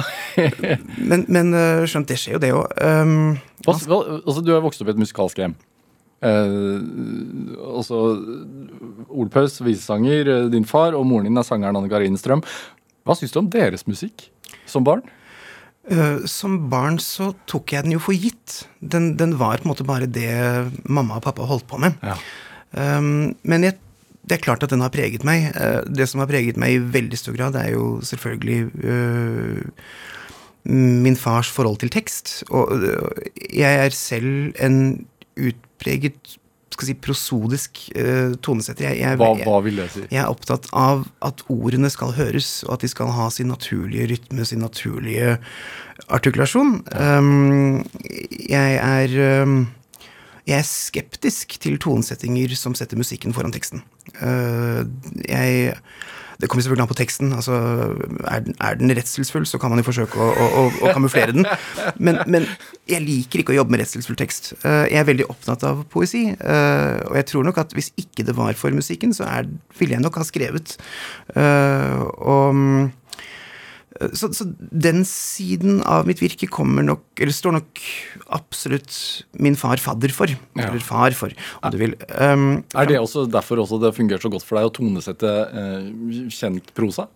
[1.11, 2.65] Men, men øh, skjønt, det skjer jo, det òg.
[2.81, 3.35] Um,
[3.67, 5.53] hva, altså, du har vokst opp i et musikalsk hjem.
[6.25, 6.81] Uh,
[7.75, 7.99] altså,
[9.11, 12.41] Ole Paus, visesanger, eh, din far, og moren din er sangeren Anne Karin Strøm.
[13.05, 14.25] Hva syns du om deres musikk
[14.65, 15.05] som barn?
[15.91, 18.65] Øh, som barn så tok jeg den jo for gitt.
[18.81, 20.29] Den, den var på en måte bare det
[20.83, 21.97] mamma og pappa holdt på med.
[22.03, 22.17] Ja.
[22.75, 23.77] Um, men jeg,
[24.27, 25.51] det er klart at den har preget meg.
[25.55, 29.91] Uh, det som har preget meg i veldig stor grad, er jo selvfølgelig uh,
[30.65, 32.41] min fars forhold til tekst.
[32.49, 32.73] Og
[33.53, 36.37] jeg er selv en utpreget
[36.75, 38.89] skal si, prosodisk uh, tonesetter.
[38.89, 40.03] Jeg, jeg, Hva, hva vil det si?
[40.11, 44.11] jeg er opptatt av at ordene skal høres, og at de skal ha sin naturlige
[44.13, 45.37] rytme, sin naturlige
[46.11, 46.77] artikulasjon.
[46.93, 47.81] Um,
[48.49, 49.63] jeg er um,
[50.45, 53.81] jeg er skeptisk til tonesettinger som setter musikken foran teksten.
[54.21, 54.85] Uh,
[55.25, 55.73] jeg
[56.41, 57.33] det kommer selvfølgelig an på teksten.
[57.33, 57.53] altså
[58.27, 61.47] Er den, er den redselsfull, så kan man jo forsøke å, å, å, kamuflere den.
[61.95, 62.47] Men, men
[62.89, 64.53] jeg liker ikke å jobbe med redselsfull tekst.
[64.65, 66.27] Uh, jeg er veldig opptatt av poesi.
[66.35, 69.97] uh, og jeg tror nok at hvis ikke det var for musikken, så er, ville
[69.97, 70.75] jeg nok ha skrevet.
[71.35, 72.61] Uh, og
[73.95, 77.83] så, så den siden av mitt virke kommer nok, eller står nok
[78.35, 78.95] absolutt
[79.39, 80.31] min far fadder for.
[80.31, 80.67] Ja.
[80.67, 81.31] Eller far for,
[81.61, 81.95] om du vil.
[82.19, 85.31] Um, Er det også derfor også det har fungert så godt for deg å tonesette
[85.31, 87.07] uh, kjent prosa?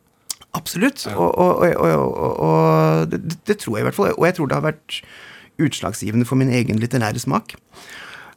[0.58, 1.04] Absolutt.
[1.12, 4.16] Og, og, og, og, og, det, det tror jeg i hvert fall.
[4.16, 5.02] Og jeg tror det har vært
[5.60, 7.58] utslagsgivende for min egen litterære smak.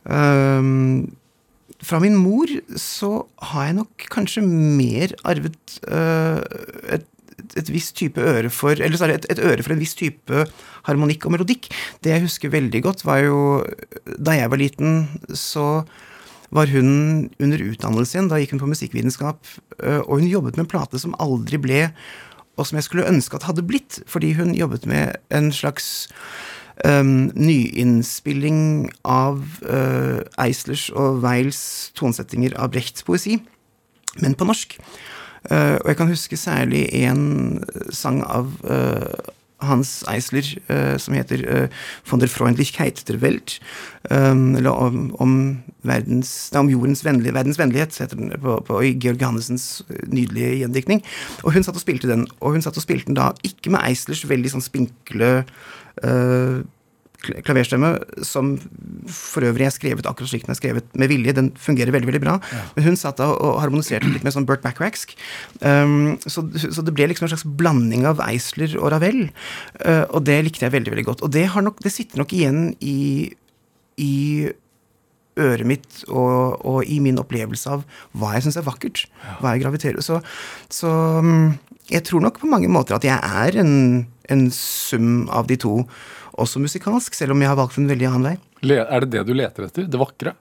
[0.02, 1.12] Um,
[1.82, 6.42] fra min mor så har jeg nok kanskje mer arvet uh,
[6.90, 7.06] et,
[7.58, 10.46] et visst type øre for Eller så et, et, øre for en viss type
[10.88, 11.68] harmonikk og melodikk.
[12.02, 13.62] Det jeg husker veldig godt, var jo
[14.18, 15.84] Da jeg var liten, så
[16.52, 18.28] var hun under utdannelse igjen.
[18.28, 19.40] Da gikk hun på musikkvitenskap,
[19.80, 21.86] uh, og hun jobbet med en plate som aldri ble,
[22.60, 26.10] og som jeg skulle ønske at hadde blitt, fordi hun jobbet med en slags
[26.84, 31.62] um, nyinnspilling av uh, Eislers og Weils
[31.98, 33.38] tonesettinger av Brechts poesi,
[34.20, 34.76] men på norsk.
[35.50, 39.30] Uh, og jeg kan huske særlig en sang av uh,
[39.62, 41.68] Hans Eisler uh, som heter
[42.10, 43.60] Von der Freundlichkeit der Welt.
[44.10, 49.22] Um, eller om, om, verdens, om jordens vennlige, verdens vennlighet, heter den på, på Georg
[49.22, 51.02] Johannessens nydelige gjendiktning.
[51.42, 53.82] Og hun satt og spilte den, og hun satt og spilte den da ikke med
[53.86, 55.32] Eislers veldig sånn spinkle
[56.02, 56.62] uh,
[57.22, 57.92] klaverstemme,
[58.26, 58.54] som
[59.10, 61.34] for øvrig er skrevet akkurat slik den er skrevet med vilje.
[61.36, 62.38] Den fungerer veldig veldig bra.
[62.52, 62.62] Ja.
[62.76, 65.14] Men hun satt da og harmoniserte litt med sånn Burt Backracksk.
[65.60, 69.28] Um, så, så, det ble liksom en slags blanding av Eisler og Ravel.
[69.80, 71.26] Uh, og det likte jeg veldig veldig godt.
[71.26, 73.32] Og det, nok, det sitter nok igjen i,
[74.02, 74.14] i
[75.40, 77.84] øret mitt og, og, i min opplevelse av
[78.18, 79.06] hva jeg syns er vakkert.
[79.40, 80.20] Hva jeg graviterer Så,
[80.72, 80.90] så
[81.22, 81.54] um,
[81.90, 85.80] jeg tror nok på mange måter at jeg er en, en sum av de to
[86.40, 88.36] også musikalsk, selv om jeg har valgt en veldig annen vei.
[88.72, 89.88] Er det det du leter etter?
[89.90, 90.36] Det vakre?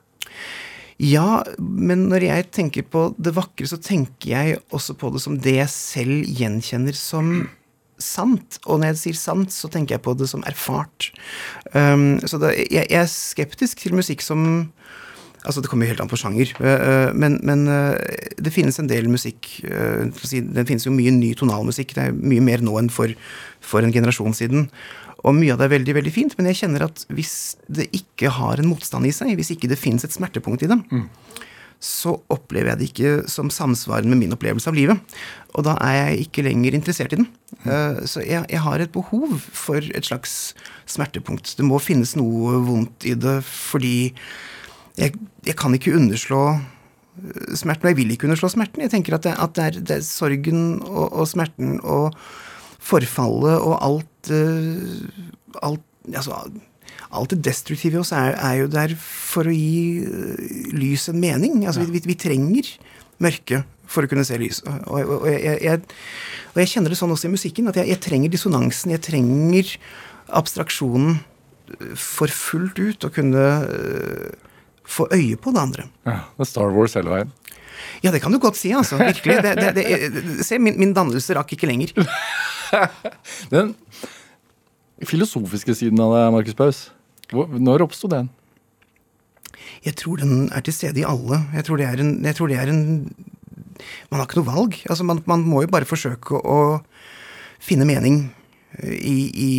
[1.01, 5.39] Ja, men når jeg tenker på det vakre, så tenker jeg også på det som
[5.41, 7.31] det jeg selv gjenkjenner som
[8.01, 8.59] sant.
[8.67, 11.09] Og når jeg sier sant, så tenker jeg på det som erfart.
[11.73, 14.69] Um, så da, jeg, jeg, er skeptisk til musikk som
[15.41, 16.51] Altså, det kommer jo helt an på sjanger.
[16.61, 17.97] Uh, men, men uh,
[18.37, 21.95] det finnes en del musikk uh, Det finnes jo mye ny tonalmusikk.
[21.97, 23.09] Det er mye mer nå enn for,
[23.57, 24.67] for en generasjon siden.
[25.27, 27.35] Og mye av det er veldig veldig fint, men jeg kjenner at hvis
[27.69, 30.79] det ikke har en motstand i seg, hvis ikke det fins et smertepunkt i det,
[30.89, 31.03] mm.
[31.77, 35.19] så opplever jeg det ikke som samsvarende med min opplevelse av livet.
[35.53, 37.29] Og da er jeg ikke lenger interessert i den.
[37.61, 38.01] Mm.
[38.09, 40.55] Så jeg, jeg, har et behov for et slags
[40.89, 41.53] smertepunkt.
[41.57, 44.13] Det må finnes noe vondt i det, fordi
[44.97, 48.83] jeg, jeg kan ikke underslå eh, smerten, og jeg vil ikke underslå smerten.
[48.87, 52.17] Jeg tenker at det, at det, er, det er, sorgen og, og smerten og
[52.81, 56.37] forfallet og alt, uh, alt altså,
[57.11, 61.19] alt det destruktive i oss er, er, jo der for å gi uh, lys en
[61.21, 61.63] mening.
[61.65, 62.69] Altså, vi, vi, trenger
[63.21, 64.61] mørke for å kunne se lys.
[64.65, 65.81] Og, og, og, jeg, jeg,
[66.53, 68.95] og, jeg, kjenner det sånn også i musikken, at jeg, jeg trenger dissonansen.
[68.95, 69.75] Jeg trenger
[70.41, 73.45] abstraksjonen øh, for fullt ut å kunne
[74.91, 75.87] få øye på det andre.
[76.07, 77.31] Ja, det er Star Wars hele veien.
[78.01, 78.97] Ja, det kan du godt si, altså.
[79.01, 79.37] Virkelig.
[79.43, 81.93] Det, det, det, se, min, min dannelse rakk ikke lenger.
[83.53, 83.73] Den
[85.07, 86.79] filosofiske siden av det, Markus Paus,
[87.33, 88.27] når oppsto den?
[89.85, 91.37] Jeg tror den er til stede i alle.
[91.55, 92.81] Jeg tror det er en, det er en
[94.11, 94.73] Man har ikke noe valg.
[94.89, 96.81] Altså, man, man, må jo bare forsøke å
[97.61, 98.33] finne mening
[98.77, 99.51] eh, i, i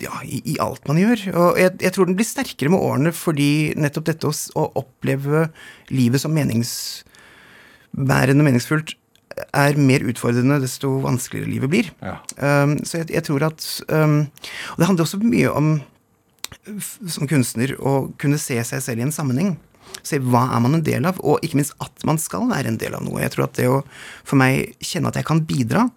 [0.00, 1.32] ja, i, i, alt man gjør.
[1.32, 5.48] Og jeg, jeg, tror den blir sterkere med årene fordi nettopp dette å, å oppleve
[5.92, 8.90] livet som meningsbærende meningsfullt
[9.56, 11.88] er mer utfordrende, desto vanskeligere livet blir.
[12.04, 12.18] Ja.
[12.36, 14.22] Um, så jeg, jeg, tror at um,
[14.74, 15.72] Og det handler også mye om,
[17.08, 19.56] som kunstner, å kunne se seg selv i en sammenheng.
[20.06, 22.78] Se hva er man en del av, og ikke minst at man skal være en
[22.80, 23.20] del av noe.
[23.22, 23.80] Jeg tror at det å
[24.26, 25.88] for meg kjenne at jeg kan bidra,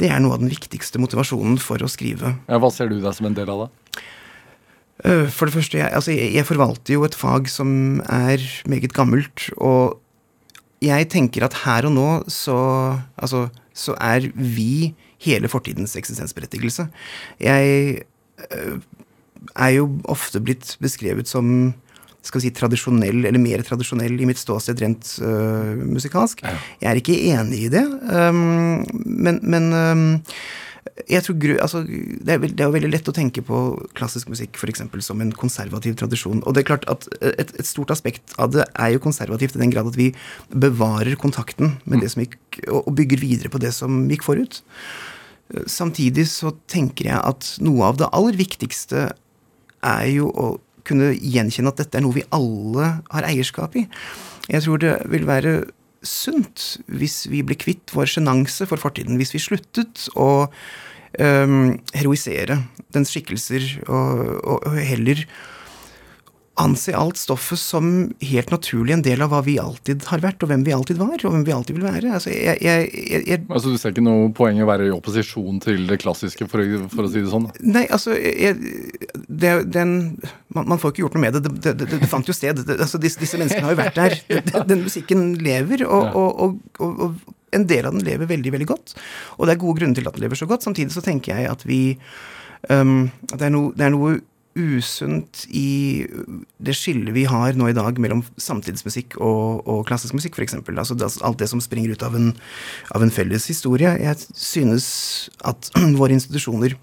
[0.00, 2.36] det er noe av den viktigste motivasjonen for å skrive.
[2.48, 4.04] Ja, hva ser du deg som en del av, da?
[5.02, 8.94] Uh, for det første, jeg, altså, jeg, jeg forvalter jo et fag som er meget
[8.94, 9.98] gammelt, og
[10.82, 12.58] jeg tenker at her og nå så,
[13.16, 16.88] altså, så er vi hele fortidens eksistensberettigelse.
[17.40, 18.02] Jeg
[18.50, 18.80] øh,
[19.54, 21.72] er jo ofte blitt beskrevet som
[22.22, 26.44] skal vi si, tradisjonell, eller mer tradisjonell i mitt ståsted rent uh, musikalsk.
[26.78, 30.04] Jeg er ikke enig i det, um, men, men um,
[31.08, 33.60] jeg tror, altså, det, er, det, er, jo veldig lett å tenke på
[33.96, 36.42] klassisk musikk for eksempel, som en konservativ tradisjon.
[36.44, 39.62] Og det er klart at et, et, stort aspekt av det er jo konservativt i
[39.62, 40.10] den grad at vi
[40.52, 44.60] bevarer kontakten med det som gikk, og, og bygger videre på det som gikk forut.
[45.68, 49.08] Samtidig så tenker jeg at noe av det aller viktigste
[49.82, 50.54] er jo å
[50.86, 53.86] kunne gjenkjenne at dette er noe vi alle har eierskap i.
[54.50, 55.60] Jeg tror det vil være
[56.06, 59.18] sunt hvis vi ble kvitt vår sjenanse for fortiden.
[59.20, 62.58] Hvis vi sluttet å um, heroisere
[62.94, 65.24] dens skikkelser og, og, og, heller
[66.60, 67.86] anse alt stoffet som
[68.20, 71.14] helt naturlig en del av hva vi alltid har vært, og hvem vi alltid var,
[71.24, 72.10] og hvem vi alltid vil være.
[72.18, 72.90] Altså, jeg, jeg,
[73.26, 76.44] jeg, Altså Du ser ikke noe poeng i å være i opposisjon til det klassiske,
[76.52, 77.48] for, å- for å si det sånn?
[77.64, 78.12] Nei, altså
[79.28, 79.94] det, den,
[80.52, 81.42] man, man får ikke gjort noe med det.
[81.46, 82.60] Det, det, det, det fant jo sted.
[82.76, 84.18] Altså, disse, disse menneskene har jo vært der.
[84.52, 86.12] Den, den musikken lever, og, Ja.
[86.18, 88.94] og, og, og en del av den lever veldig, veldig godt.
[89.38, 90.64] Og det er gode grunner til at den lever så godt.
[90.64, 91.80] Samtidig så tenker jeg at vi
[92.72, 94.14] um, At det er noe, det er noe
[94.58, 96.04] usunt i
[96.62, 100.58] det skillet vi har nå i dag mellom samtidsmusikk og, og klassisk musikk, f.eks.
[100.68, 102.32] Altså alt det som springer ut av en,
[102.94, 103.94] av en felles historie.
[104.02, 104.86] Jeg synes
[105.48, 106.76] at våre institusjoner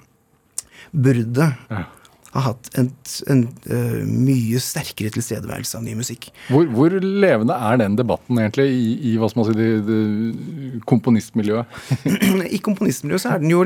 [0.89, 1.85] burde Ja.
[2.35, 2.91] Ha hatt en,
[3.31, 6.29] en uh, mye sterkere tilstedeværelse av ny musikk.
[6.51, 10.83] Hvor, hvor levende er den debatten egentlig i, i hva skal man si, det, det
[10.89, 11.79] komponistmiljøet?
[12.57, 13.63] I komponistmiljøet så er den jo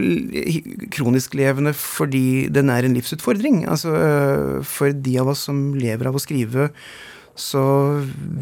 [0.96, 3.66] kronisk levende fordi den er en livsutfordring.
[3.68, 6.72] Altså uh, for de av oss som lever av å skrive,
[7.40, 7.64] så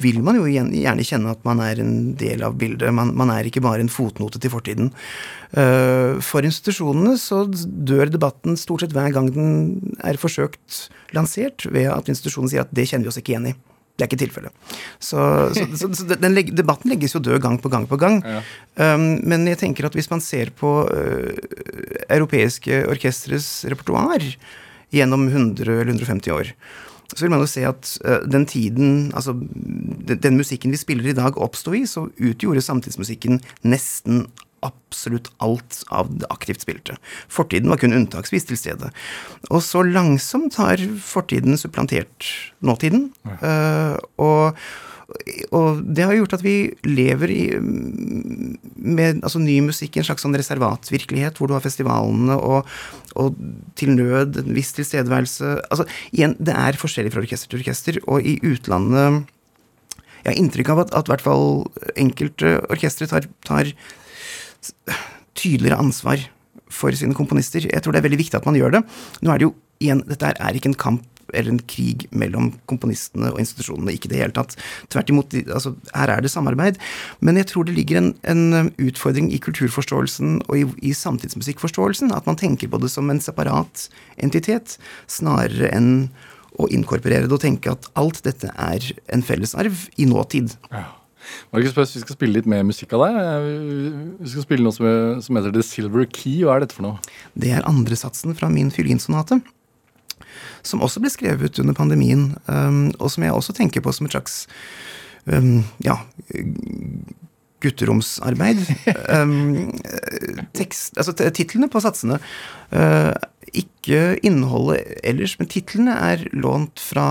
[0.03, 2.91] vil man jo gjerne kjenne at man er en del av bildet.
[2.95, 4.91] Man, man er ikke bare en fotnote til fortiden.
[5.55, 11.87] Øh, For institusjonene så dør debatten stort sett hver gang den er forsøkt lansert, ved
[11.91, 13.55] at institusjonen sier at det kjenner vi oss ikke igjen i.
[13.95, 14.75] Det er ikke tilfellet.
[15.03, 15.21] Så,
[15.53, 18.21] så, så, så den, debatten legges jo død gang på gang på gang.
[18.25, 18.39] Ja.
[18.95, 21.31] Um, men jeg tenker at hvis man ser på uh,
[22.09, 24.25] europeiske orkestres repertoar
[24.95, 26.55] gjennom 100 eller 150 år,
[27.15, 29.35] så vil man jo se at øh, den tiden, altså
[30.07, 34.25] den, musikken vi spiller i dag oppsto i, så utgjorde samtidsmusikken nesten
[34.61, 36.97] absolutt alt av det aktivt spilte.
[37.31, 38.91] Fortiden var kun unntaksvis til stede.
[39.49, 42.29] Og så langsomt har fortiden supplantert
[42.61, 43.09] nåtiden.
[43.25, 44.57] øh, og
[45.55, 46.55] og det har gjort at vi
[46.87, 52.37] lever i, med altså, ny musikk i en slags sånn reservatvirkelighet, hvor du har festivalene
[52.37, 52.69] og,
[53.19, 53.39] og
[53.79, 58.27] til nød en viss tilstedeværelse Altså, igjen, det er forskjellig fra orkester til orkester, og
[58.27, 59.23] i utlandet
[60.21, 61.47] Jeg har inntrykk av at, at i hvert fall
[61.99, 63.73] enkelte orkestre tar, tar
[65.37, 66.23] tydeligere ansvar
[66.71, 67.65] for sine komponister.
[67.67, 68.81] Jeg tror det er veldig viktig at man gjør det.
[69.25, 72.51] Nå er det jo igjen, Dette her er ikke en kamp eller en krig mellom
[72.69, 73.93] komponistene og institusjonene.
[73.95, 74.55] Ikke i det hele tatt.
[74.91, 76.79] Tvert imot, altså, her er det samarbeid.
[77.23, 82.13] Men jeg tror det ligger en, en utfordring i kulturforståelsen og i, i samtidsmusikkforståelsen.
[82.15, 83.87] At man tenker på det som en separat
[84.21, 84.77] entitet,
[85.11, 85.91] snarere enn
[86.59, 90.57] å inkorporere det og tenke at alt dette er en fellesarv i nåtid.
[91.53, 93.47] Markus Pøs, vi skal spille litt mer musikk av deg.
[94.19, 96.41] Vi skal spille noe som, som heter The Silver Key.
[96.43, 97.15] Hva er dette for noe?
[97.39, 99.39] Det er andresatsen fra min fiolinsonate.
[100.63, 104.15] Som også ble skrevet under pandemien, um, og som jeg også tenker på som et
[104.15, 104.45] slags
[105.25, 105.99] um, ja,
[107.61, 108.63] gutteromsarbeid.
[109.11, 109.73] Um,
[110.55, 112.19] tekst, altså titlene på satsene.
[112.71, 113.13] uh,
[113.51, 117.07] ikke innholdet ellers, men titlene er lånt fra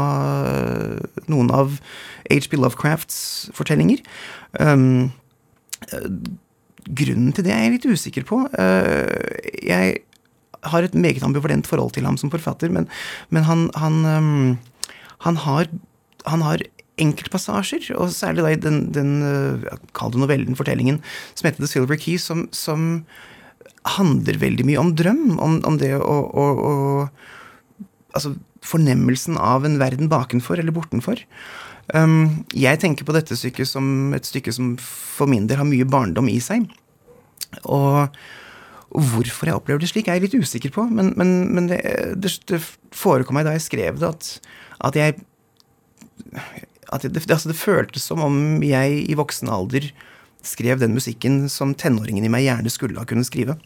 [1.29, 1.75] noen av
[2.31, 2.57] H.P.
[2.57, 4.01] Lovecrafts fortellinger.
[4.57, 5.11] Um,
[6.91, 8.41] Grunnen til det er jeg litt usikker på.
[8.57, 10.01] Uh, Jeg
[10.69, 12.89] har et meget ambivalent forhold til ham som forfatter, men,
[13.31, 14.59] men han, han, um,
[15.25, 15.71] han har,
[16.27, 16.65] han har
[17.01, 21.01] enkeltpassasjer, og særlig da i den, den eh, kall det novellen, fortellingen,
[21.35, 23.05] som heter The Silver Key, som, som
[23.97, 26.75] handler veldig mye om drøm, om, om det å, å, å
[28.11, 28.33] Altså
[28.67, 31.21] fornemmelsen av en verden bakenfor eller bortenfor.
[31.95, 35.87] Um, jeg tenker på dette stykket som et stykke som for min del har mye
[35.87, 36.67] barndom i seg.
[37.63, 38.11] Og,
[38.91, 41.81] og hvorfor jeg opplever det slik, er jeg litt usikker på, men, men, men det,
[42.19, 42.59] det, det
[42.97, 44.55] forekom meg da jeg skrev det, at,
[44.91, 45.21] at jeg
[46.91, 49.87] at det, altså det føltes som om jeg i voksen alder
[50.47, 53.57] skrev den musikken som tenåringen i meg gjerne skulle ha kunnet skrive.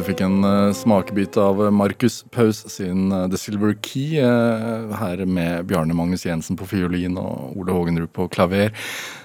[0.00, 4.16] Du fikk en uh, smakebit av Markus Paus sin uh, The Silver Key.
[4.16, 8.72] Uh, her med Bjarne Magnus Jensen på fiolin og Ole Hågenrud på klaver.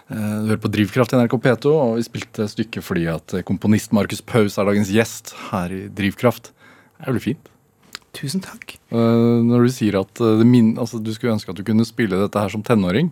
[0.10, 4.20] du hører på Drivkraft i NRK P2, og vi spilte stykket fordi at komponist Markus
[4.22, 6.52] Paus er dagens gjest her i Drivkraft.
[6.52, 7.50] Det er veldig fint.
[8.16, 8.78] Tusen takk.
[8.92, 12.52] når du sier at min, altså, du skulle ønske at du kunne spille dette her
[12.52, 13.10] som tenåring?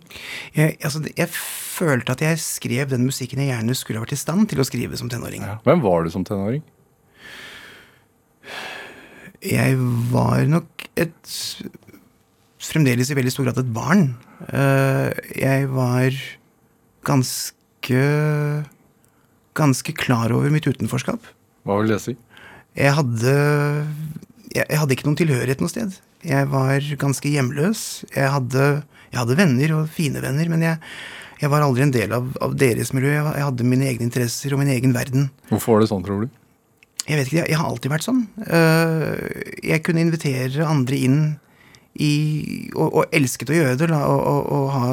[0.55, 4.47] Jeg, altså, jeg følte at jeg skrev den musikken jeg gjerne skulle vært i stand
[4.51, 5.43] til å skrive som tenåring.
[5.43, 5.57] Ja.
[5.65, 6.63] Hvem var du som tenåring?
[9.43, 9.75] Jeg
[10.13, 11.33] var nok et
[12.63, 14.05] Fremdeles i veldig stor grad et barn.
[14.47, 16.15] Eh, jeg var
[17.03, 18.03] ganske
[19.53, 21.27] Ganske klar over mitt utenforskap.
[21.67, 22.15] Hva vil det si?
[22.73, 23.33] Jeg hadde
[24.55, 25.99] Jeg hadde ikke noen tilhørighet noe sted.
[26.23, 28.05] Jeg var ganske hjemløs.
[28.15, 30.77] Jeg hadde, jeg hadde venner, og fine venner, men jeg,
[31.41, 33.11] jeg var aldri en del av, av deres miljø.
[33.11, 35.27] Jeg, jeg, hadde mine egne interesser og min egen verden.
[35.51, 36.31] Hvorfor var det sånn, tror du?
[37.03, 38.21] Jeg vet ikke, jeg, har alltid vært sånn.
[38.47, 39.15] Uh,
[39.59, 41.23] jeg kunne invitere andre inn
[42.01, 42.13] i
[42.73, 43.89] Og, og elsket å gjøre det.
[43.93, 44.85] Og, og, og, ha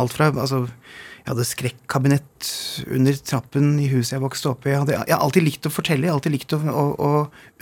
[0.00, 0.62] alt fra Altså,
[1.20, 2.52] jeg hadde skrekkabinett
[2.88, 4.72] under trappen i huset jeg vokste opp i.
[4.72, 7.10] Jeg, jeg, har alltid likt å fortelle, jeg har alltid likt å, å, å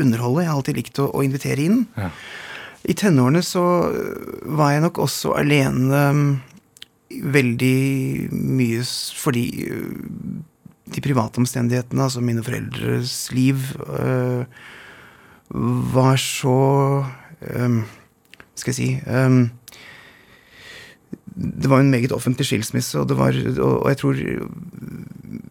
[0.05, 1.83] underholde, jeg har alltid likt å, å invitere inn.
[1.99, 2.13] Ja.
[2.89, 3.65] I tenårene så
[4.47, 6.23] var jeg nok også alene mm,
[7.35, 7.81] veldig
[8.31, 8.87] mye
[9.19, 9.45] fordi
[10.95, 13.57] de private omstendighetene, altså mine foreldres liv,
[14.01, 14.45] øh,
[15.95, 17.05] var så
[17.43, 17.83] øh,
[18.55, 19.49] Skal jeg si øh,
[21.63, 24.19] Det var en meget offentlig skilsmisse, og, det var, og, og, jeg tror et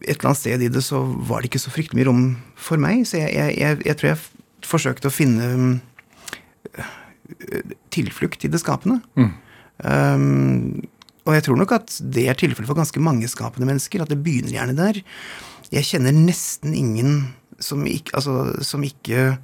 [0.08, 3.06] eller annet sted i det så var det ikke så fryktelig mye rom for meg.
[3.06, 4.18] Så jeg, jeg, jeg, jeg tror jeg
[4.64, 5.80] forsøkte å finne
[7.94, 9.00] tilflukt i det skapende.
[9.16, 9.32] Mm.
[9.84, 10.88] Um,
[11.28, 14.22] og jeg tror nok at det er tilfellet for ganske mange skapende mennesker, at det
[14.24, 15.02] begynner gjerne der.
[15.68, 17.18] Jeg kjenner nesten ingen
[17.60, 19.34] som ikke, altså, som ikke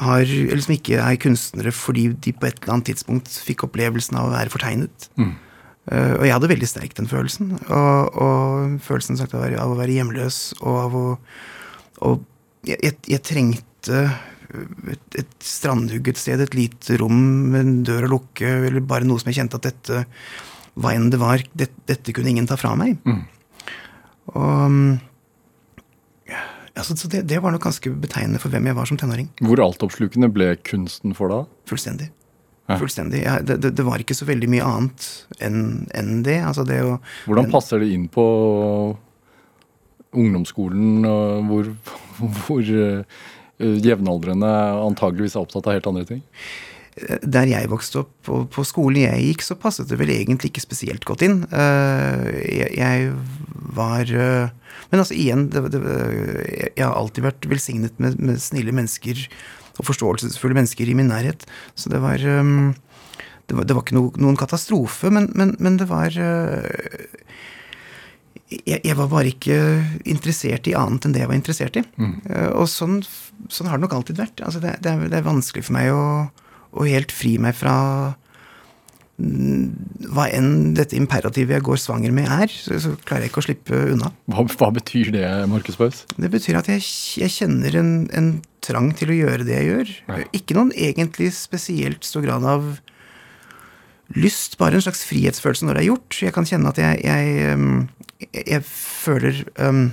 [0.00, 4.20] har, eller som ikke er kunstnere fordi de på et eller annet tidspunkt fikk opplevelsen
[4.20, 5.08] av å være fortegnet.
[5.18, 5.34] Mm.
[5.90, 7.56] Uh, og jeg hadde veldig sterkt den følelsen.
[7.66, 11.06] Og, og følelsen sagt, av, å være hjemløs og av å
[12.02, 12.22] Og
[12.66, 13.98] jeg, jeg, jeg trengte
[14.90, 17.20] et, et strandhugget sted, et lite rom
[17.52, 20.02] med en dør å lukke, eller bare noe som jeg kjente at dette
[20.80, 22.96] hva enn det var, det, dette kunne ingen ta fra meg.
[23.04, 23.24] Mm.
[24.32, 24.76] Og
[26.74, 29.30] altså, så det, det, var nok ganske betegnende for hvem jeg var som tenåring.
[29.44, 31.42] Hvor altoppslukende ble kunsten for da?
[31.70, 32.10] Fullstendig.
[32.70, 32.78] Ja.
[32.78, 33.22] Fullstendig.
[33.24, 35.08] Ja, det, det, var ikke så veldig mye annet
[35.42, 35.62] enn
[35.98, 36.38] en det.
[36.46, 36.96] Altså det å,
[37.26, 38.26] Hvordan passer det inn på
[40.12, 41.06] ungdomsskolen,
[41.48, 41.70] hvor,
[42.44, 43.22] hvor uh,
[43.58, 44.52] jevnaldrende
[44.82, 46.22] antageligvis er opptatt av helt andre ting?
[46.92, 50.64] Der jeg vokste opp, og på skolen jeg gikk, så passet det vel egentlig ikke
[50.64, 51.38] spesielt godt inn.
[51.48, 52.26] Eh,
[52.76, 53.12] jeg
[53.72, 54.52] var eh,
[54.92, 55.80] Men altså, igjen, det, det,
[56.76, 59.24] jeg har alltid vært velsignet med, med, snille mennesker
[59.80, 61.46] og forståelsesfulle mennesker i min nærhet.
[61.74, 62.52] Så det var eh,
[63.48, 66.12] Det var, det var ikke no, noen katastrofe, men, men, men det var
[68.52, 69.56] jeg, jeg, var bare ikke
[70.04, 71.82] interessert i annet enn det jeg var interessert i.
[71.96, 72.14] Mm.
[72.60, 73.00] Og sånn,
[73.48, 74.44] sånn, har det nok alltid vært.
[74.44, 76.04] Altså det, det, er, det, er, vanskelig for meg å,
[76.72, 77.74] og helt fri meg fra
[79.20, 79.64] mm,
[80.12, 83.46] hva enn dette imperativet jeg går svanger med, er, så, så klarer jeg ikke å
[83.48, 84.12] slippe unna.
[84.32, 86.04] Hva, hva betyr det, Markus Paus?
[86.16, 86.84] Det betyr at jeg,
[87.22, 89.88] jeg kjenner en, en, trang til å gjøre det jeg gjør.
[90.06, 90.16] Ja.
[90.38, 92.76] Ikke noen egentlig spesielt stor grad av
[94.14, 96.18] lyst, bare en slags frihetsfølelse når det er gjort.
[96.28, 99.88] Jeg kan kjenne at jeg, jeg, jeg føler um,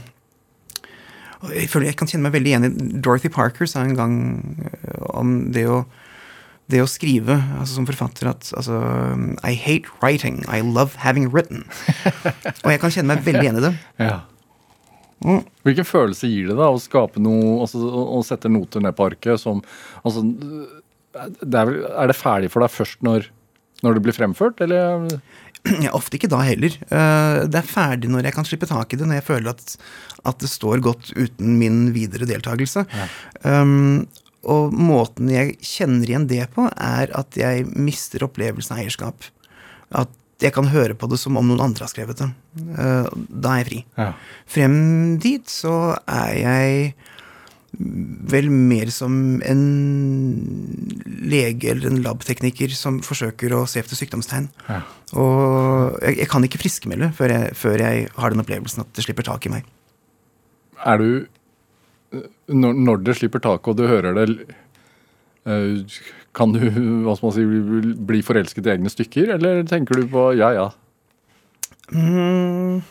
[1.48, 4.16] jeg, føler jeg kan kjenne meg veldig igjen i Dorothy Parker sa en gang
[4.60, 5.84] øh, om det å
[6.70, 8.80] det å skrive altså som forfatter at altså,
[9.42, 10.44] I hate writing.
[10.46, 11.66] I love having written.
[12.64, 13.74] Og jeg kan kjenne meg veldig igjen i det.
[14.02, 14.20] Ja.
[15.26, 15.42] Mm.
[15.68, 19.42] Hvilken følelse gir det da å skape noe, altså å sette noter ned på arket
[19.42, 19.60] som
[20.08, 23.28] altså, det er, vel, er, det ferdig for deg først når,
[23.84, 25.08] når det blir fremført, eller?
[25.84, 26.72] Ja, ofte ikke da heller.
[26.72, 29.74] Eh, det er ferdig når jeg kan slippe tak i det, når jeg føler at,
[30.30, 32.86] at det står godt uten min videre deltakelse.
[32.88, 33.08] Ja.
[33.44, 34.08] Um,
[34.48, 39.28] og måten jeg kjenner igjen det på, er at jeg mister opplevelsen av eierskap.
[39.90, 42.30] At jeg kan høre på det som om noen andre har skrevet det.
[42.80, 43.80] Eh, da er jeg fri.
[44.00, 44.12] Ja.
[44.48, 44.78] Frem
[45.20, 45.76] dit så
[46.08, 46.94] er jeg
[48.32, 49.14] vel mer som
[49.46, 49.64] en
[51.30, 54.48] lege eller en labtekniker som forsøker å se etter sykdomstegn.
[54.70, 54.80] Ja.
[55.20, 59.06] Og jeg, jeg, kan ikke friskmelde før jeg, før jeg har den opplevelsen at det
[59.06, 59.68] slipper tak i meg.
[60.88, 61.12] Er du
[62.12, 64.28] når, når det slipper taket, og du hører det
[65.46, 66.00] eh,
[66.36, 66.62] kan du
[67.06, 70.70] hva skal man si, bli forelsket i egne stykker, eller tenker du på ja, ja?
[71.90, 72.82] Mm,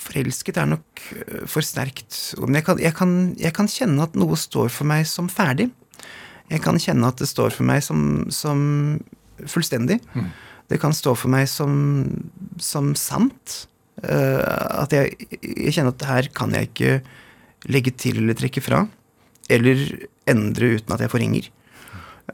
[0.00, 2.16] Forelsket er nok øh, for sterkt.
[2.40, 5.68] Men jeg kan, jeg, kan, jeg kan kjenne at noe står for meg som ferdig.
[6.50, 8.00] Jeg kan kjenne at det står for meg som,
[8.32, 8.62] som
[9.46, 10.00] fullstendig.
[10.70, 11.74] Det kan stå for meg som,
[12.62, 13.66] som sant.
[14.00, 14.40] Uh,
[14.80, 16.92] at jeg, jeg, kjenner at her kan jeg ikke
[17.68, 18.84] legge til eller trekke fra.
[19.50, 19.82] Eller
[20.30, 21.50] endre uten at jeg forringer.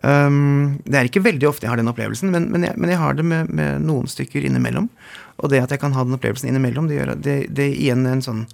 [0.03, 3.01] Um, det er ikke veldig ofte jeg har den opplevelsen, men, men, jeg, men jeg,
[3.01, 4.91] har det med, med, noen stykker innimellom.
[5.41, 8.24] Og det at jeg kan ha den opplevelsen innimellom, det gjør det, det igjen en
[8.24, 8.45] sånn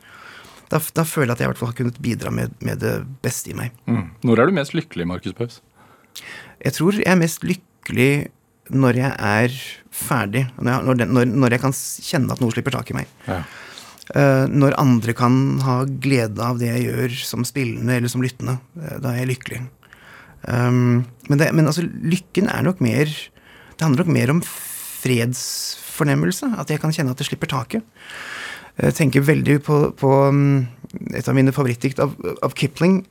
[0.73, 2.95] da, da, føler jeg at jeg i hvert fall har kunnet bidra med, med det
[3.25, 3.75] beste i meg.
[3.85, 4.07] Mm.
[4.25, 5.59] Når er du mest lykkelig, Markus Paus?
[6.63, 8.13] Jeg tror jeg er mest lykkelig
[8.73, 9.59] når jeg er
[9.93, 10.47] ferdig.
[10.57, 13.11] Når jeg, når, når, jeg kan kjenne at noe slipper tak i meg.
[13.27, 13.43] Ja.
[14.13, 18.59] Uh, når andre kan ha glede av det jeg gjør som spillende eller som lyttende.
[18.77, 19.61] Uh, da er jeg lykkelig.
[20.43, 24.41] Um, men, det, men altså, lykken er nok mer Det handler nok mer om
[25.03, 26.53] fredsfornemmelse.
[26.61, 27.83] At jeg kan kjenne at det slipper taket.
[28.81, 30.63] Jeg tenker veldig på, på um,
[31.13, 33.03] et av mine favorittdikt av, av, Kipling,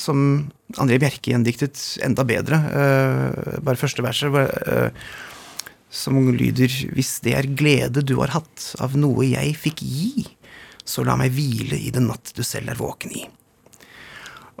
[0.00, 0.48] som
[0.80, 2.60] André Bjerke gjendiktet enda bedre.
[2.72, 4.90] Uh, bare første verset, uh,
[5.96, 10.26] som lyder Hvis det er glede du har hatt av noe jeg fikk gi,
[10.86, 13.26] så la meg hvile i den natt du selv er våken i.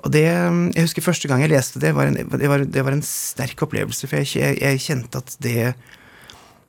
[0.04, 2.92] Og det, Jeg husker første gang jeg leste det, var en, det, var, det var
[2.92, 4.06] en sterk opplevelse.
[4.10, 5.74] For jeg, jeg, kjente at det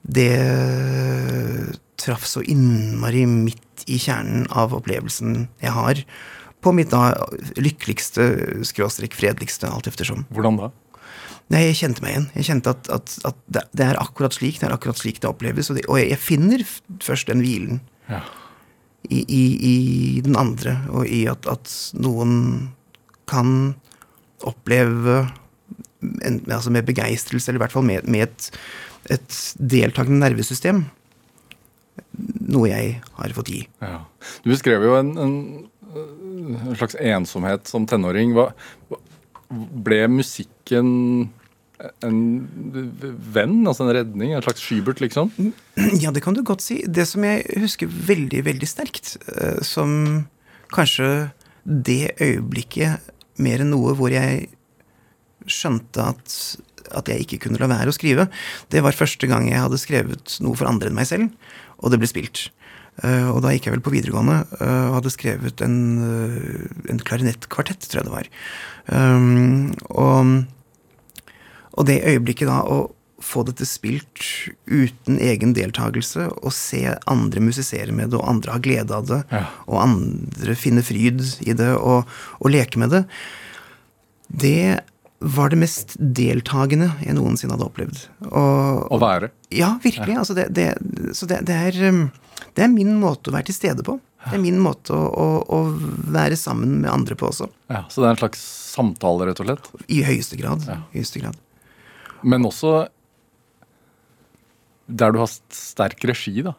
[0.07, 0.31] Det
[1.99, 6.03] traff så innmari midt i kjernen av opplevelsen jeg har
[6.63, 7.11] på mitt da
[7.59, 8.23] lykkeligste,
[8.65, 10.25] skråstrek fredeligste, alt eftersom.
[10.33, 10.69] Hvordan da?
[11.53, 12.25] Nei, Jeg kjente meg igjen.
[12.35, 15.29] Jeg kjente at, at, at det, det, er akkurat slik det er akkurat slik det
[15.29, 15.69] oppleves.
[15.71, 16.63] Og, det, og jeg, finner
[17.03, 17.79] først den hvilen
[18.09, 18.23] ja.
[19.09, 22.33] I, i, i, den andre, og i at, at noen
[23.29, 23.75] kan
[24.47, 25.23] oppleve
[26.01, 28.49] en, altså med begeistrelse, eller i hvert fall med, med et,
[29.17, 30.85] et deltakende nervesystem.
[32.47, 33.63] Noe jeg har fått gi.
[33.83, 34.03] Ja.
[34.43, 35.35] Du beskrev jo en, en,
[35.95, 38.35] en, slags ensomhet som tenåring.
[38.37, 38.51] Hva,
[39.47, 40.87] ble musikken
[42.05, 42.19] en
[43.33, 43.59] venn?
[43.67, 44.33] Altså en redning?
[44.33, 45.31] En slags Skybert, liksom?
[46.01, 46.79] Ja, det kan du godt si.
[46.87, 50.25] Det som jeg husker veldig, veldig sterkt, eh, som
[50.73, 51.29] kanskje
[51.67, 53.11] det øyeblikket
[53.43, 54.47] mer enn noe hvor jeg
[55.47, 56.33] skjønte at,
[56.97, 58.27] at jeg ikke kunne la være å skrive.
[58.73, 61.29] Det var første gang jeg hadde skrevet noe for andre enn meg selv,
[61.77, 62.47] og det ble spilt.
[62.97, 67.01] Uh, og da gikk jeg vel på videregående uh, og hadde skrevet en, uh, en
[67.05, 68.29] klarinettkvartett, tror jeg det var.
[68.89, 70.31] Um, og,
[71.77, 72.87] og, det øyeblikket da å
[73.23, 74.21] få dette spilt
[74.69, 79.23] uten egen deltakelse, og se andre musisere med det, og andre ha glede av det,
[79.33, 79.45] ja.
[79.65, 82.05] og andre finne fryd i det, og,
[82.37, 83.03] og, leke med det,
[84.27, 84.61] det
[85.17, 88.03] var det mest deltakende jeg noensinne hadde opplevd.
[88.29, 89.31] Å være?
[89.49, 90.13] Ja, virkelig.
[90.13, 90.21] Ja.
[90.21, 90.67] Altså det, det,
[91.17, 92.03] så det, det, er, um,
[92.53, 93.97] det er min måte å være til stede på.
[94.27, 95.59] Det er min måte å, å, å,
[96.11, 97.47] være sammen med andre på også.
[97.71, 98.43] Ja, Så det er en slags
[98.75, 99.69] samtale, rett og slett?
[99.87, 100.65] I høyeste grad.
[100.67, 100.81] Ja.
[100.91, 101.37] I høyeste grad.
[102.23, 102.87] Men også
[104.87, 106.55] der du har sterk regi, da.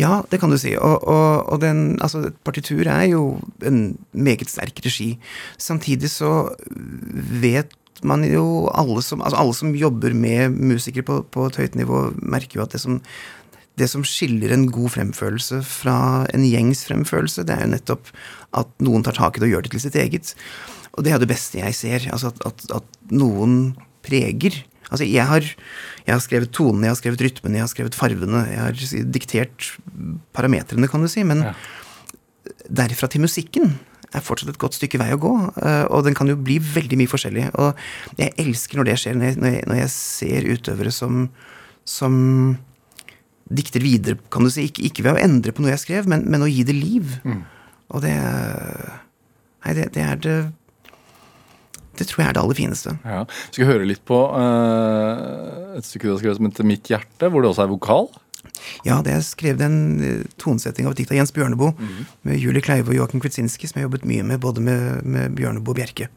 [0.00, 0.72] Ja, det kan du si.
[0.76, 3.22] Og, og, og den, altså, partitur er jo
[3.64, 5.14] en meget sterk regi.
[5.60, 6.50] Samtidig så
[7.42, 11.78] vet man jo alle som, altså alle som jobber med musikere på, på et høyt
[11.78, 12.98] nivå, merker jo at det som,
[13.78, 18.10] det som skiller en god fremførelse fra en gjengs fremførelse, det er jo nettopp
[18.58, 20.34] at noen tar tak i det og gjør det til sitt eget.
[20.96, 22.10] Og det er det beste jeg ser.
[22.12, 25.46] Altså at, at, at noen preger Altså, jeg har,
[26.04, 28.42] jeg har skrevet tonene, jeg har skrevet rytmene, jeg har skrevet farvene.
[28.50, 29.70] Jeg har diktert
[30.36, 31.24] parametrene, kan du si.
[31.24, 31.54] Men ja.
[32.68, 33.72] derfra til musikken
[34.12, 35.32] er fortsatt et godt stykke vei å gå.
[35.62, 37.48] Eh, og den kan jo bli veldig mye forskjellig.
[37.62, 41.22] Og jeg elsker når det skjer, når jeg, når jeg ser utøvere som,
[41.88, 42.18] som
[43.48, 44.68] dikter videre, kan du si.
[44.68, 47.16] Ikke, ikke, ved å endre på noe jeg skrev, men, men å gi det liv.
[47.24, 47.40] Mm.
[47.92, 48.18] Og det
[49.62, 50.36] Nei, det, det er det
[51.98, 52.96] det tror jeg er det aller fineste.
[53.04, 53.22] Ja.
[53.28, 57.28] Vi skal høre litt på uh, et stykke du har skrevet som heter 'Mitt hjerte',
[57.28, 58.08] hvor det også er vokal.
[58.86, 62.38] Ja, det er skrevet en uh, tonesetting av et dikt av Jens Bjørneboe mm med
[62.38, 65.74] Julie Kleive og Joakim Kvitsinski, som jeg har jobbet mye med, både med, med Bjørneboe
[65.74, 66.08] og Bjerke.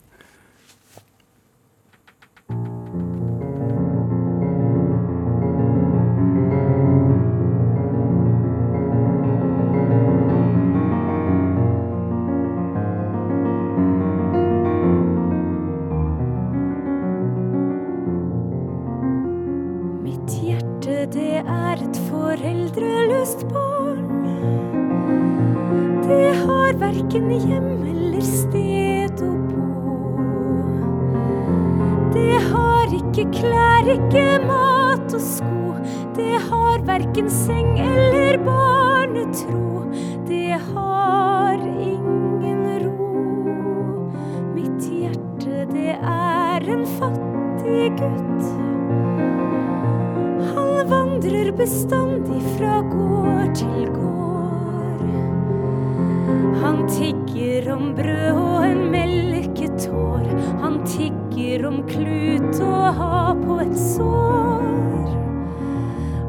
[61.56, 64.66] Tigger om klut å ha på et sår.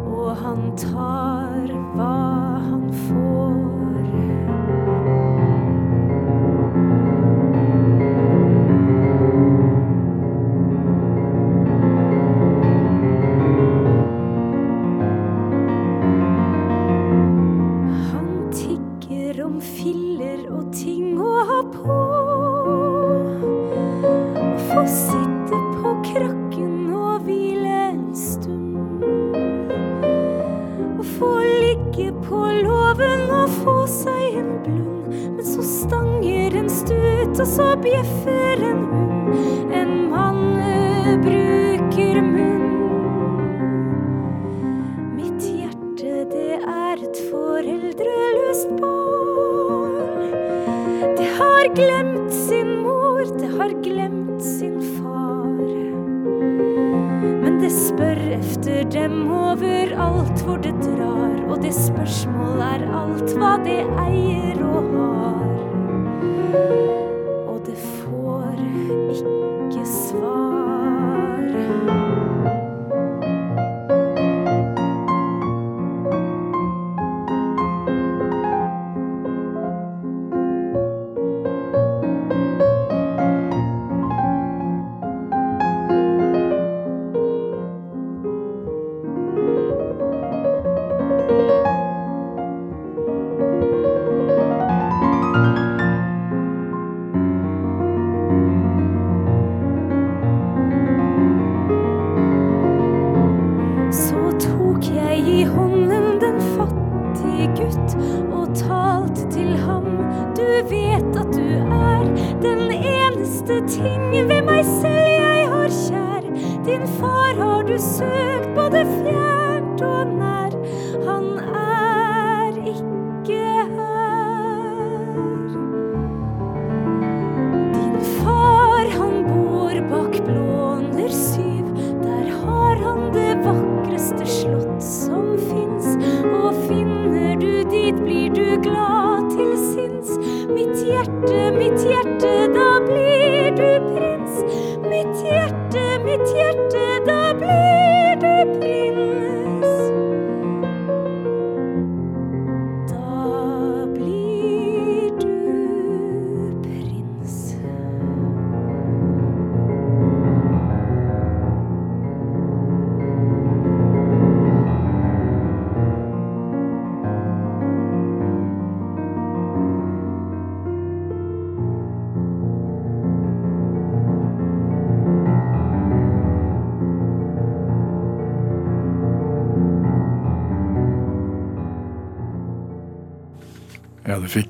[0.07, 1.36] Og han tar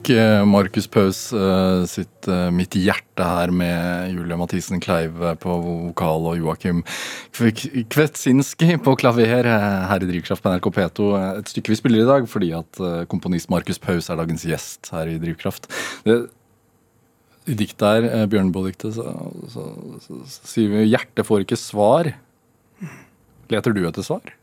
[0.07, 5.51] fikk eh, Markus Paus eh, sitt eh, 'Mitt hjerte' her med Julie Mathisen Kleive på
[5.51, 6.85] vokal og Joakim
[7.35, 11.09] Kvetsinski på klaver her i Drivkraft på NRK P2.
[11.19, 14.91] eh, Et stykke vi spiller i dag fordi at komponist Markus Paus er dagens gjest
[14.93, 15.67] her i Drivkraft.
[16.05, 16.29] Det,
[17.47, 19.11] I diktet her, Bjørneboe-diktet, så,
[19.51, 19.67] så,
[20.03, 22.15] så, så sier vi 'hjertet får ikke svar'.
[23.51, 24.35] Leter du etter svar?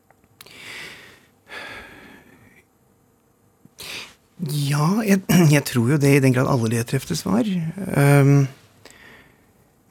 [4.51, 5.21] Ja, jeg,
[5.55, 7.47] jeg tror jo det i den grad alle leter efter svar.
[7.95, 8.47] Um,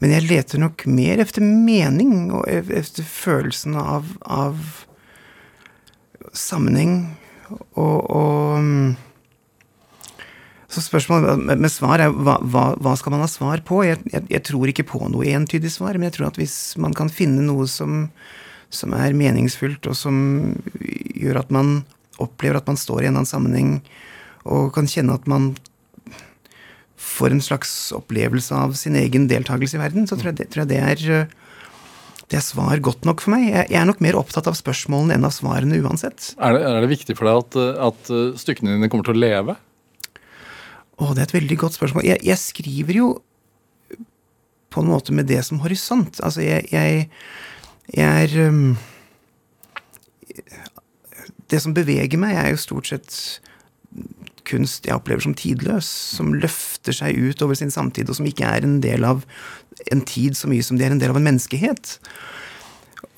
[0.03, 4.59] men jeg leter nok mer efter mening og etter følelsen av, av
[6.35, 7.13] sammenheng
[7.77, 8.97] og, og
[10.73, 13.83] Så spørsmålet med, svar er hva, hva skal man ha svar på?
[13.85, 16.97] Jeg, jeg, jeg tror ikke på noe entydig svar, men jeg tror at hvis man
[16.97, 18.07] kan finne noe som,
[18.73, 20.17] som er meningsfullt, og som
[20.81, 21.83] gjør at man
[22.23, 23.75] opplever at man står i en eller annen sammenheng,
[24.45, 25.53] og kan kjenne at man
[27.03, 30.65] får en slags opplevelse av sin egen deltakelse i verden, så tror jeg det, tror
[30.65, 31.39] jeg det er eh,
[32.33, 33.51] det er svar godt nok for meg.
[33.51, 36.31] Jeg, er nok mer opptatt av spørsmålene enn av svarene uansett.
[36.41, 37.59] Er det, er det viktig for deg at,
[37.91, 39.59] at eh, stykkene dine kommer til å leve?
[40.97, 42.07] Å, det er et veldig godt spørsmål.
[42.09, 43.11] Jeg, jeg skriver jo
[44.73, 46.23] på en måte med det som horisont.
[46.25, 47.05] Altså, jeg, jeg,
[47.93, 48.77] jeg er um,
[51.53, 53.17] Det som beveger meg, er jo stort sett
[54.49, 55.89] kunst jeg opplever som tidløs,
[56.19, 59.27] som løfter seg ut over sin samtid, og som ikke er en del av
[59.93, 61.97] en tid så mye som de er en del av en menneskehet.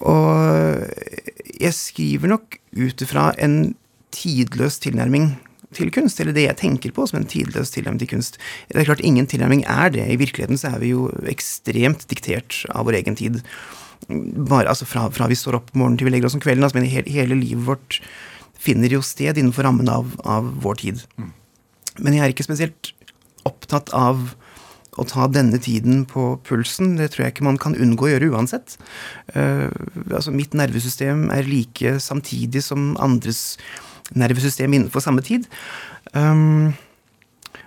[0.05, 0.85] Og
[1.55, 3.75] jeg skriver nok ut ifra en
[4.15, 5.35] tidløs tilnærming
[5.75, 8.39] til kunst, eller det jeg tenker på som en tidløs tilnærming til kunst.
[8.71, 10.07] Det er klart ingen tilnærming er det.
[10.07, 13.41] I virkeligheten så er vi jo ekstremt diktert av vår egen tid.
[14.07, 16.67] Bare altså fra, fra vi står opp om morgenen til vi legger oss om kvelden.
[16.67, 18.01] Altså, men hele, hele livet vårt
[18.65, 21.05] finner jo sted innenfor rammen av, av vår tid.
[22.01, 22.95] Men jeg er ikke spesielt
[23.49, 24.33] opptatt av
[24.95, 26.95] å ta denne tiden på pulsen.
[26.99, 28.77] Det tror jeg ikke man kan unngå å gjøre uansett.
[29.35, 29.69] Uh,
[30.09, 33.57] altså Mitt nervesystem er like samtidig som andres
[34.15, 35.49] nervesystem innenfor samme tid.
[36.13, 36.75] Um,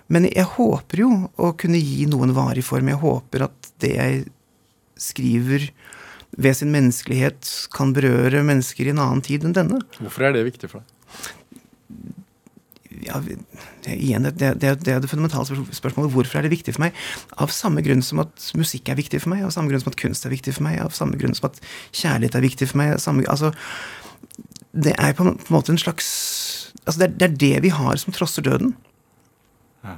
[0.07, 2.93] men jeg håper jo å kunne gi noen varig form.
[2.93, 4.25] Jeg håper at det jeg
[4.97, 5.67] skriver
[6.35, 9.79] ved sin menneskelighet kan berøre mennesker i en annen tid enn denne.
[10.01, 10.93] Hvorfor er det viktig for deg?
[13.07, 13.21] ja,
[13.85, 16.11] igjen, det, det, det er det fundamentale spørsmålet.
[16.13, 16.97] Hvorfor er det viktig for meg?
[17.41, 19.99] Av samme grunn som at musikk er viktig for meg, av samme grunn som at
[20.01, 21.61] kunst er viktig for meg, av samme grunn som at
[21.95, 22.95] kjærlighet er viktig for meg.
[23.03, 23.53] Samme, altså,
[24.73, 26.09] det er på en måte en slags
[26.83, 28.75] altså det, er, det er det vi har som trosser døden.
[29.85, 29.97] Ja.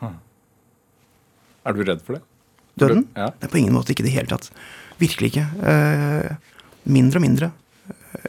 [0.00, 0.18] Hm.
[1.66, 2.24] Er du redd for det?
[2.80, 3.06] Døden?
[3.16, 3.30] Ja.
[3.30, 4.50] er på ingen måte ikke i det hele tatt.
[5.00, 5.46] Virkelig ikke.
[5.60, 6.36] Uh,
[6.88, 7.50] mindre og mindre.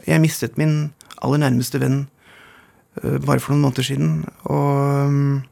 [0.06, 0.92] Jeg mistet min
[1.22, 2.04] aller nærmeste venn
[3.02, 4.14] uh, bare for noen måneder siden.
[4.44, 5.42] Og, um,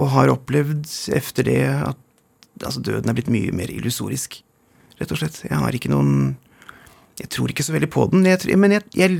[0.00, 1.98] og har opplevd efter det at
[2.64, 4.40] altså, døden er blitt mye mer illusorisk,
[5.00, 5.42] rett og slett.
[5.48, 6.36] Jeg har ikke noen
[7.20, 8.24] Jeg tror ikke så veldig på den.
[8.24, 9.18] Jeg, men jeg, jeg,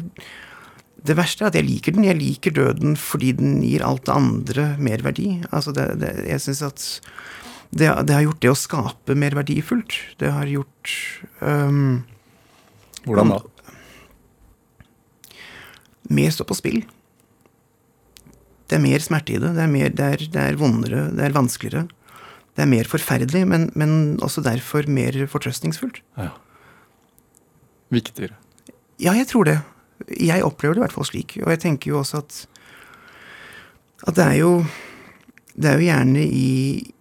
[1.05, 2.07] det verste er at jeg liker den.
[2.09, 5.43] Jeg liker døden fordi den gir alt det andre mer verdi.
[5.51, 6.87] Altså det, det, jeg syns at
[7.71, 9.95] det, det, har gjort det å skape mer verdifullt.
[10.19, 10.95] Det har gjort
[11.39, 12.03] um,
[13.07, 13.39] Hvordan da?
[16.11, 16.81] Mer står på spill.
[18.71, 19.55] Det er mer smerte i det.
[19.55, 21.87] Det er, mer, det er, det er vondere, det er vanskeligere.
[22.59, 23.93] Det er mer forferdelig, men, men
[24.23, 26.03] også derfor mer fortrøstningsfullt.
[26.19, 26.33] Ja.
[27.95, 28.35] Viktigere.
[29.01, 29.61] Ja, jeg tror det.
[30.19, 31.39] Jeg opplever det i hvert fall slik.
[31.45, 32.45] Og jeg tenker jo også at
[34.09, 34.53] at det er jo
[35.55, 36.53] Det er jo gjerne i,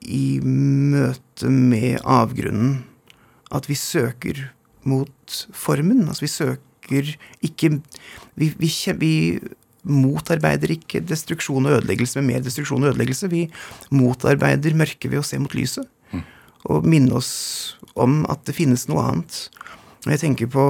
[0.02, 2.80] i møte med avgrunnen
[3.56, 4.50] at vi søker
[4.89, 6.08] mot formen.
[6.08, 7.80] Altså vi søker ikke
[8.39, 9.39] Vi, vi, vi
[9.84, 13.30] motarbeider ikke destruksjon og ødeleggelse med mer destruksjon og ødeleggelse.
[13.30, 13.43] Vi
[13.91, 15.86] motarbeider mørket ved å se mot lyset.
[16.12, 16.24] Mm.
[16.72, 19.38] Og minne oss om at det finnes noe annet.
[20.06, 20.66] Og jeg tenker på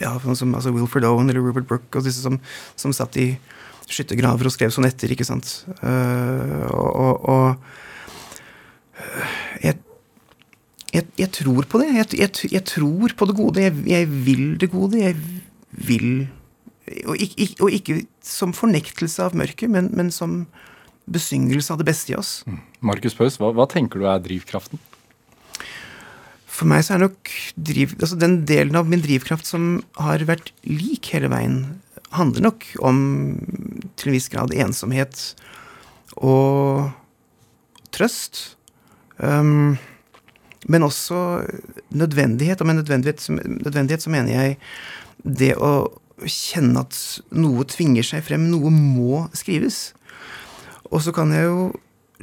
[0.00, 2.40] ja, som altså Wilfred Owen eller Rupert Brooke og disse som,
[2.78, 3.28] som satt i
[3.86, 5.50] skyttergraver og skrev sonetter, ikke sant.
[5.82, 7.46] Uh, og, og
[9.62, 9.76] jeg,
[10.94, 11.90] jeg, jeg, tror på det.
[11.94, 13.66] Jeg, jeg, tror på det gode.
[13.86, 15.02] Jeg, vil det gode.
[15.02, 15.16] Jeg
[15.70, 16.26] vil
[17.06, 20.44] og ikke, og ikke, som fornektelse av mørket, men, men, som
[21.10, 22.40] besyngelse av det beste i oss.
[22.46, 22.60] Mm.
[22.92, 24.78] Markus Paus, hva, hva, tenker du er drivkraften?
[26.56, 30.54] For meg så er nok driv, altså den delen av min drivkraft som har vært
[30.64, 31.58] lik hele veien,
[32.16, 32.98] handler nok om
[33.96, 35.34] til en viss grad ensomhet
[36.16, 36.90] og
[37.94, 38.56] trøst.
[39.18, 39.76] Um,
[40.66, 41.44] men også
[41.90, 42.60] nødvendighet.
[42.60, 43.28] Og med nødvendighet,
[43.64, 44.58] nødvendighet så mener jeg
[45.22, 45.88] det å
[46.24, 46.96] kjenne at
[47.36, 49.90] noe tvinger seg frem, noe må skrives.
[50.90, 51.70] Og så kan jeg jo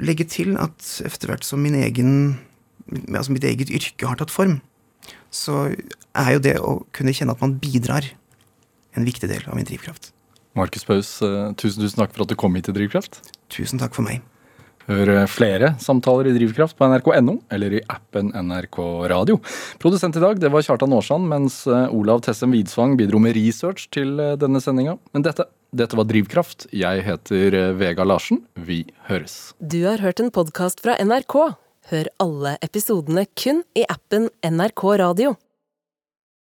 [0.02, 2.40] legge til at etter hvert som min egen,
[3.14, 4.60] altså mitt eget yrke har tatt form,
[5.34, 5.68] så
[6.18, 8.08] er jo det å kunne kjenne at man bidrar,
[8.98, 10.12] en viktig del av min drivkraft.
[10.58, 11.16] Markus Paus,
[11.58, 13.18] tusen, tusen takk for at du kom hit til Drivkraft.
[13.54, 14.22] Tusen takk for meg.
[14.84, 18.80] Hør flere samtaler i Drivkraft på nrk.no eller i appen NRK
[19.10, 19.38] Radio.
[19.80, 24.20] Produsent i dag det var Kjartan Aarsand, mens Olav Tessem Widsvang bidro med research til
[24.42, 24.98] denne sendinga.
[25.16, 26.68] Men dette, dette var Drivkraft.
[26.76, 28.44] Jeg heter Vega Larsen.
[28.60, 29.54] Vi høres.
[29.64, 31.40] Du har hørt en podkast fra NRK.
[31.94, 35.34] Hør alle episodene kun i appen NRK Radio.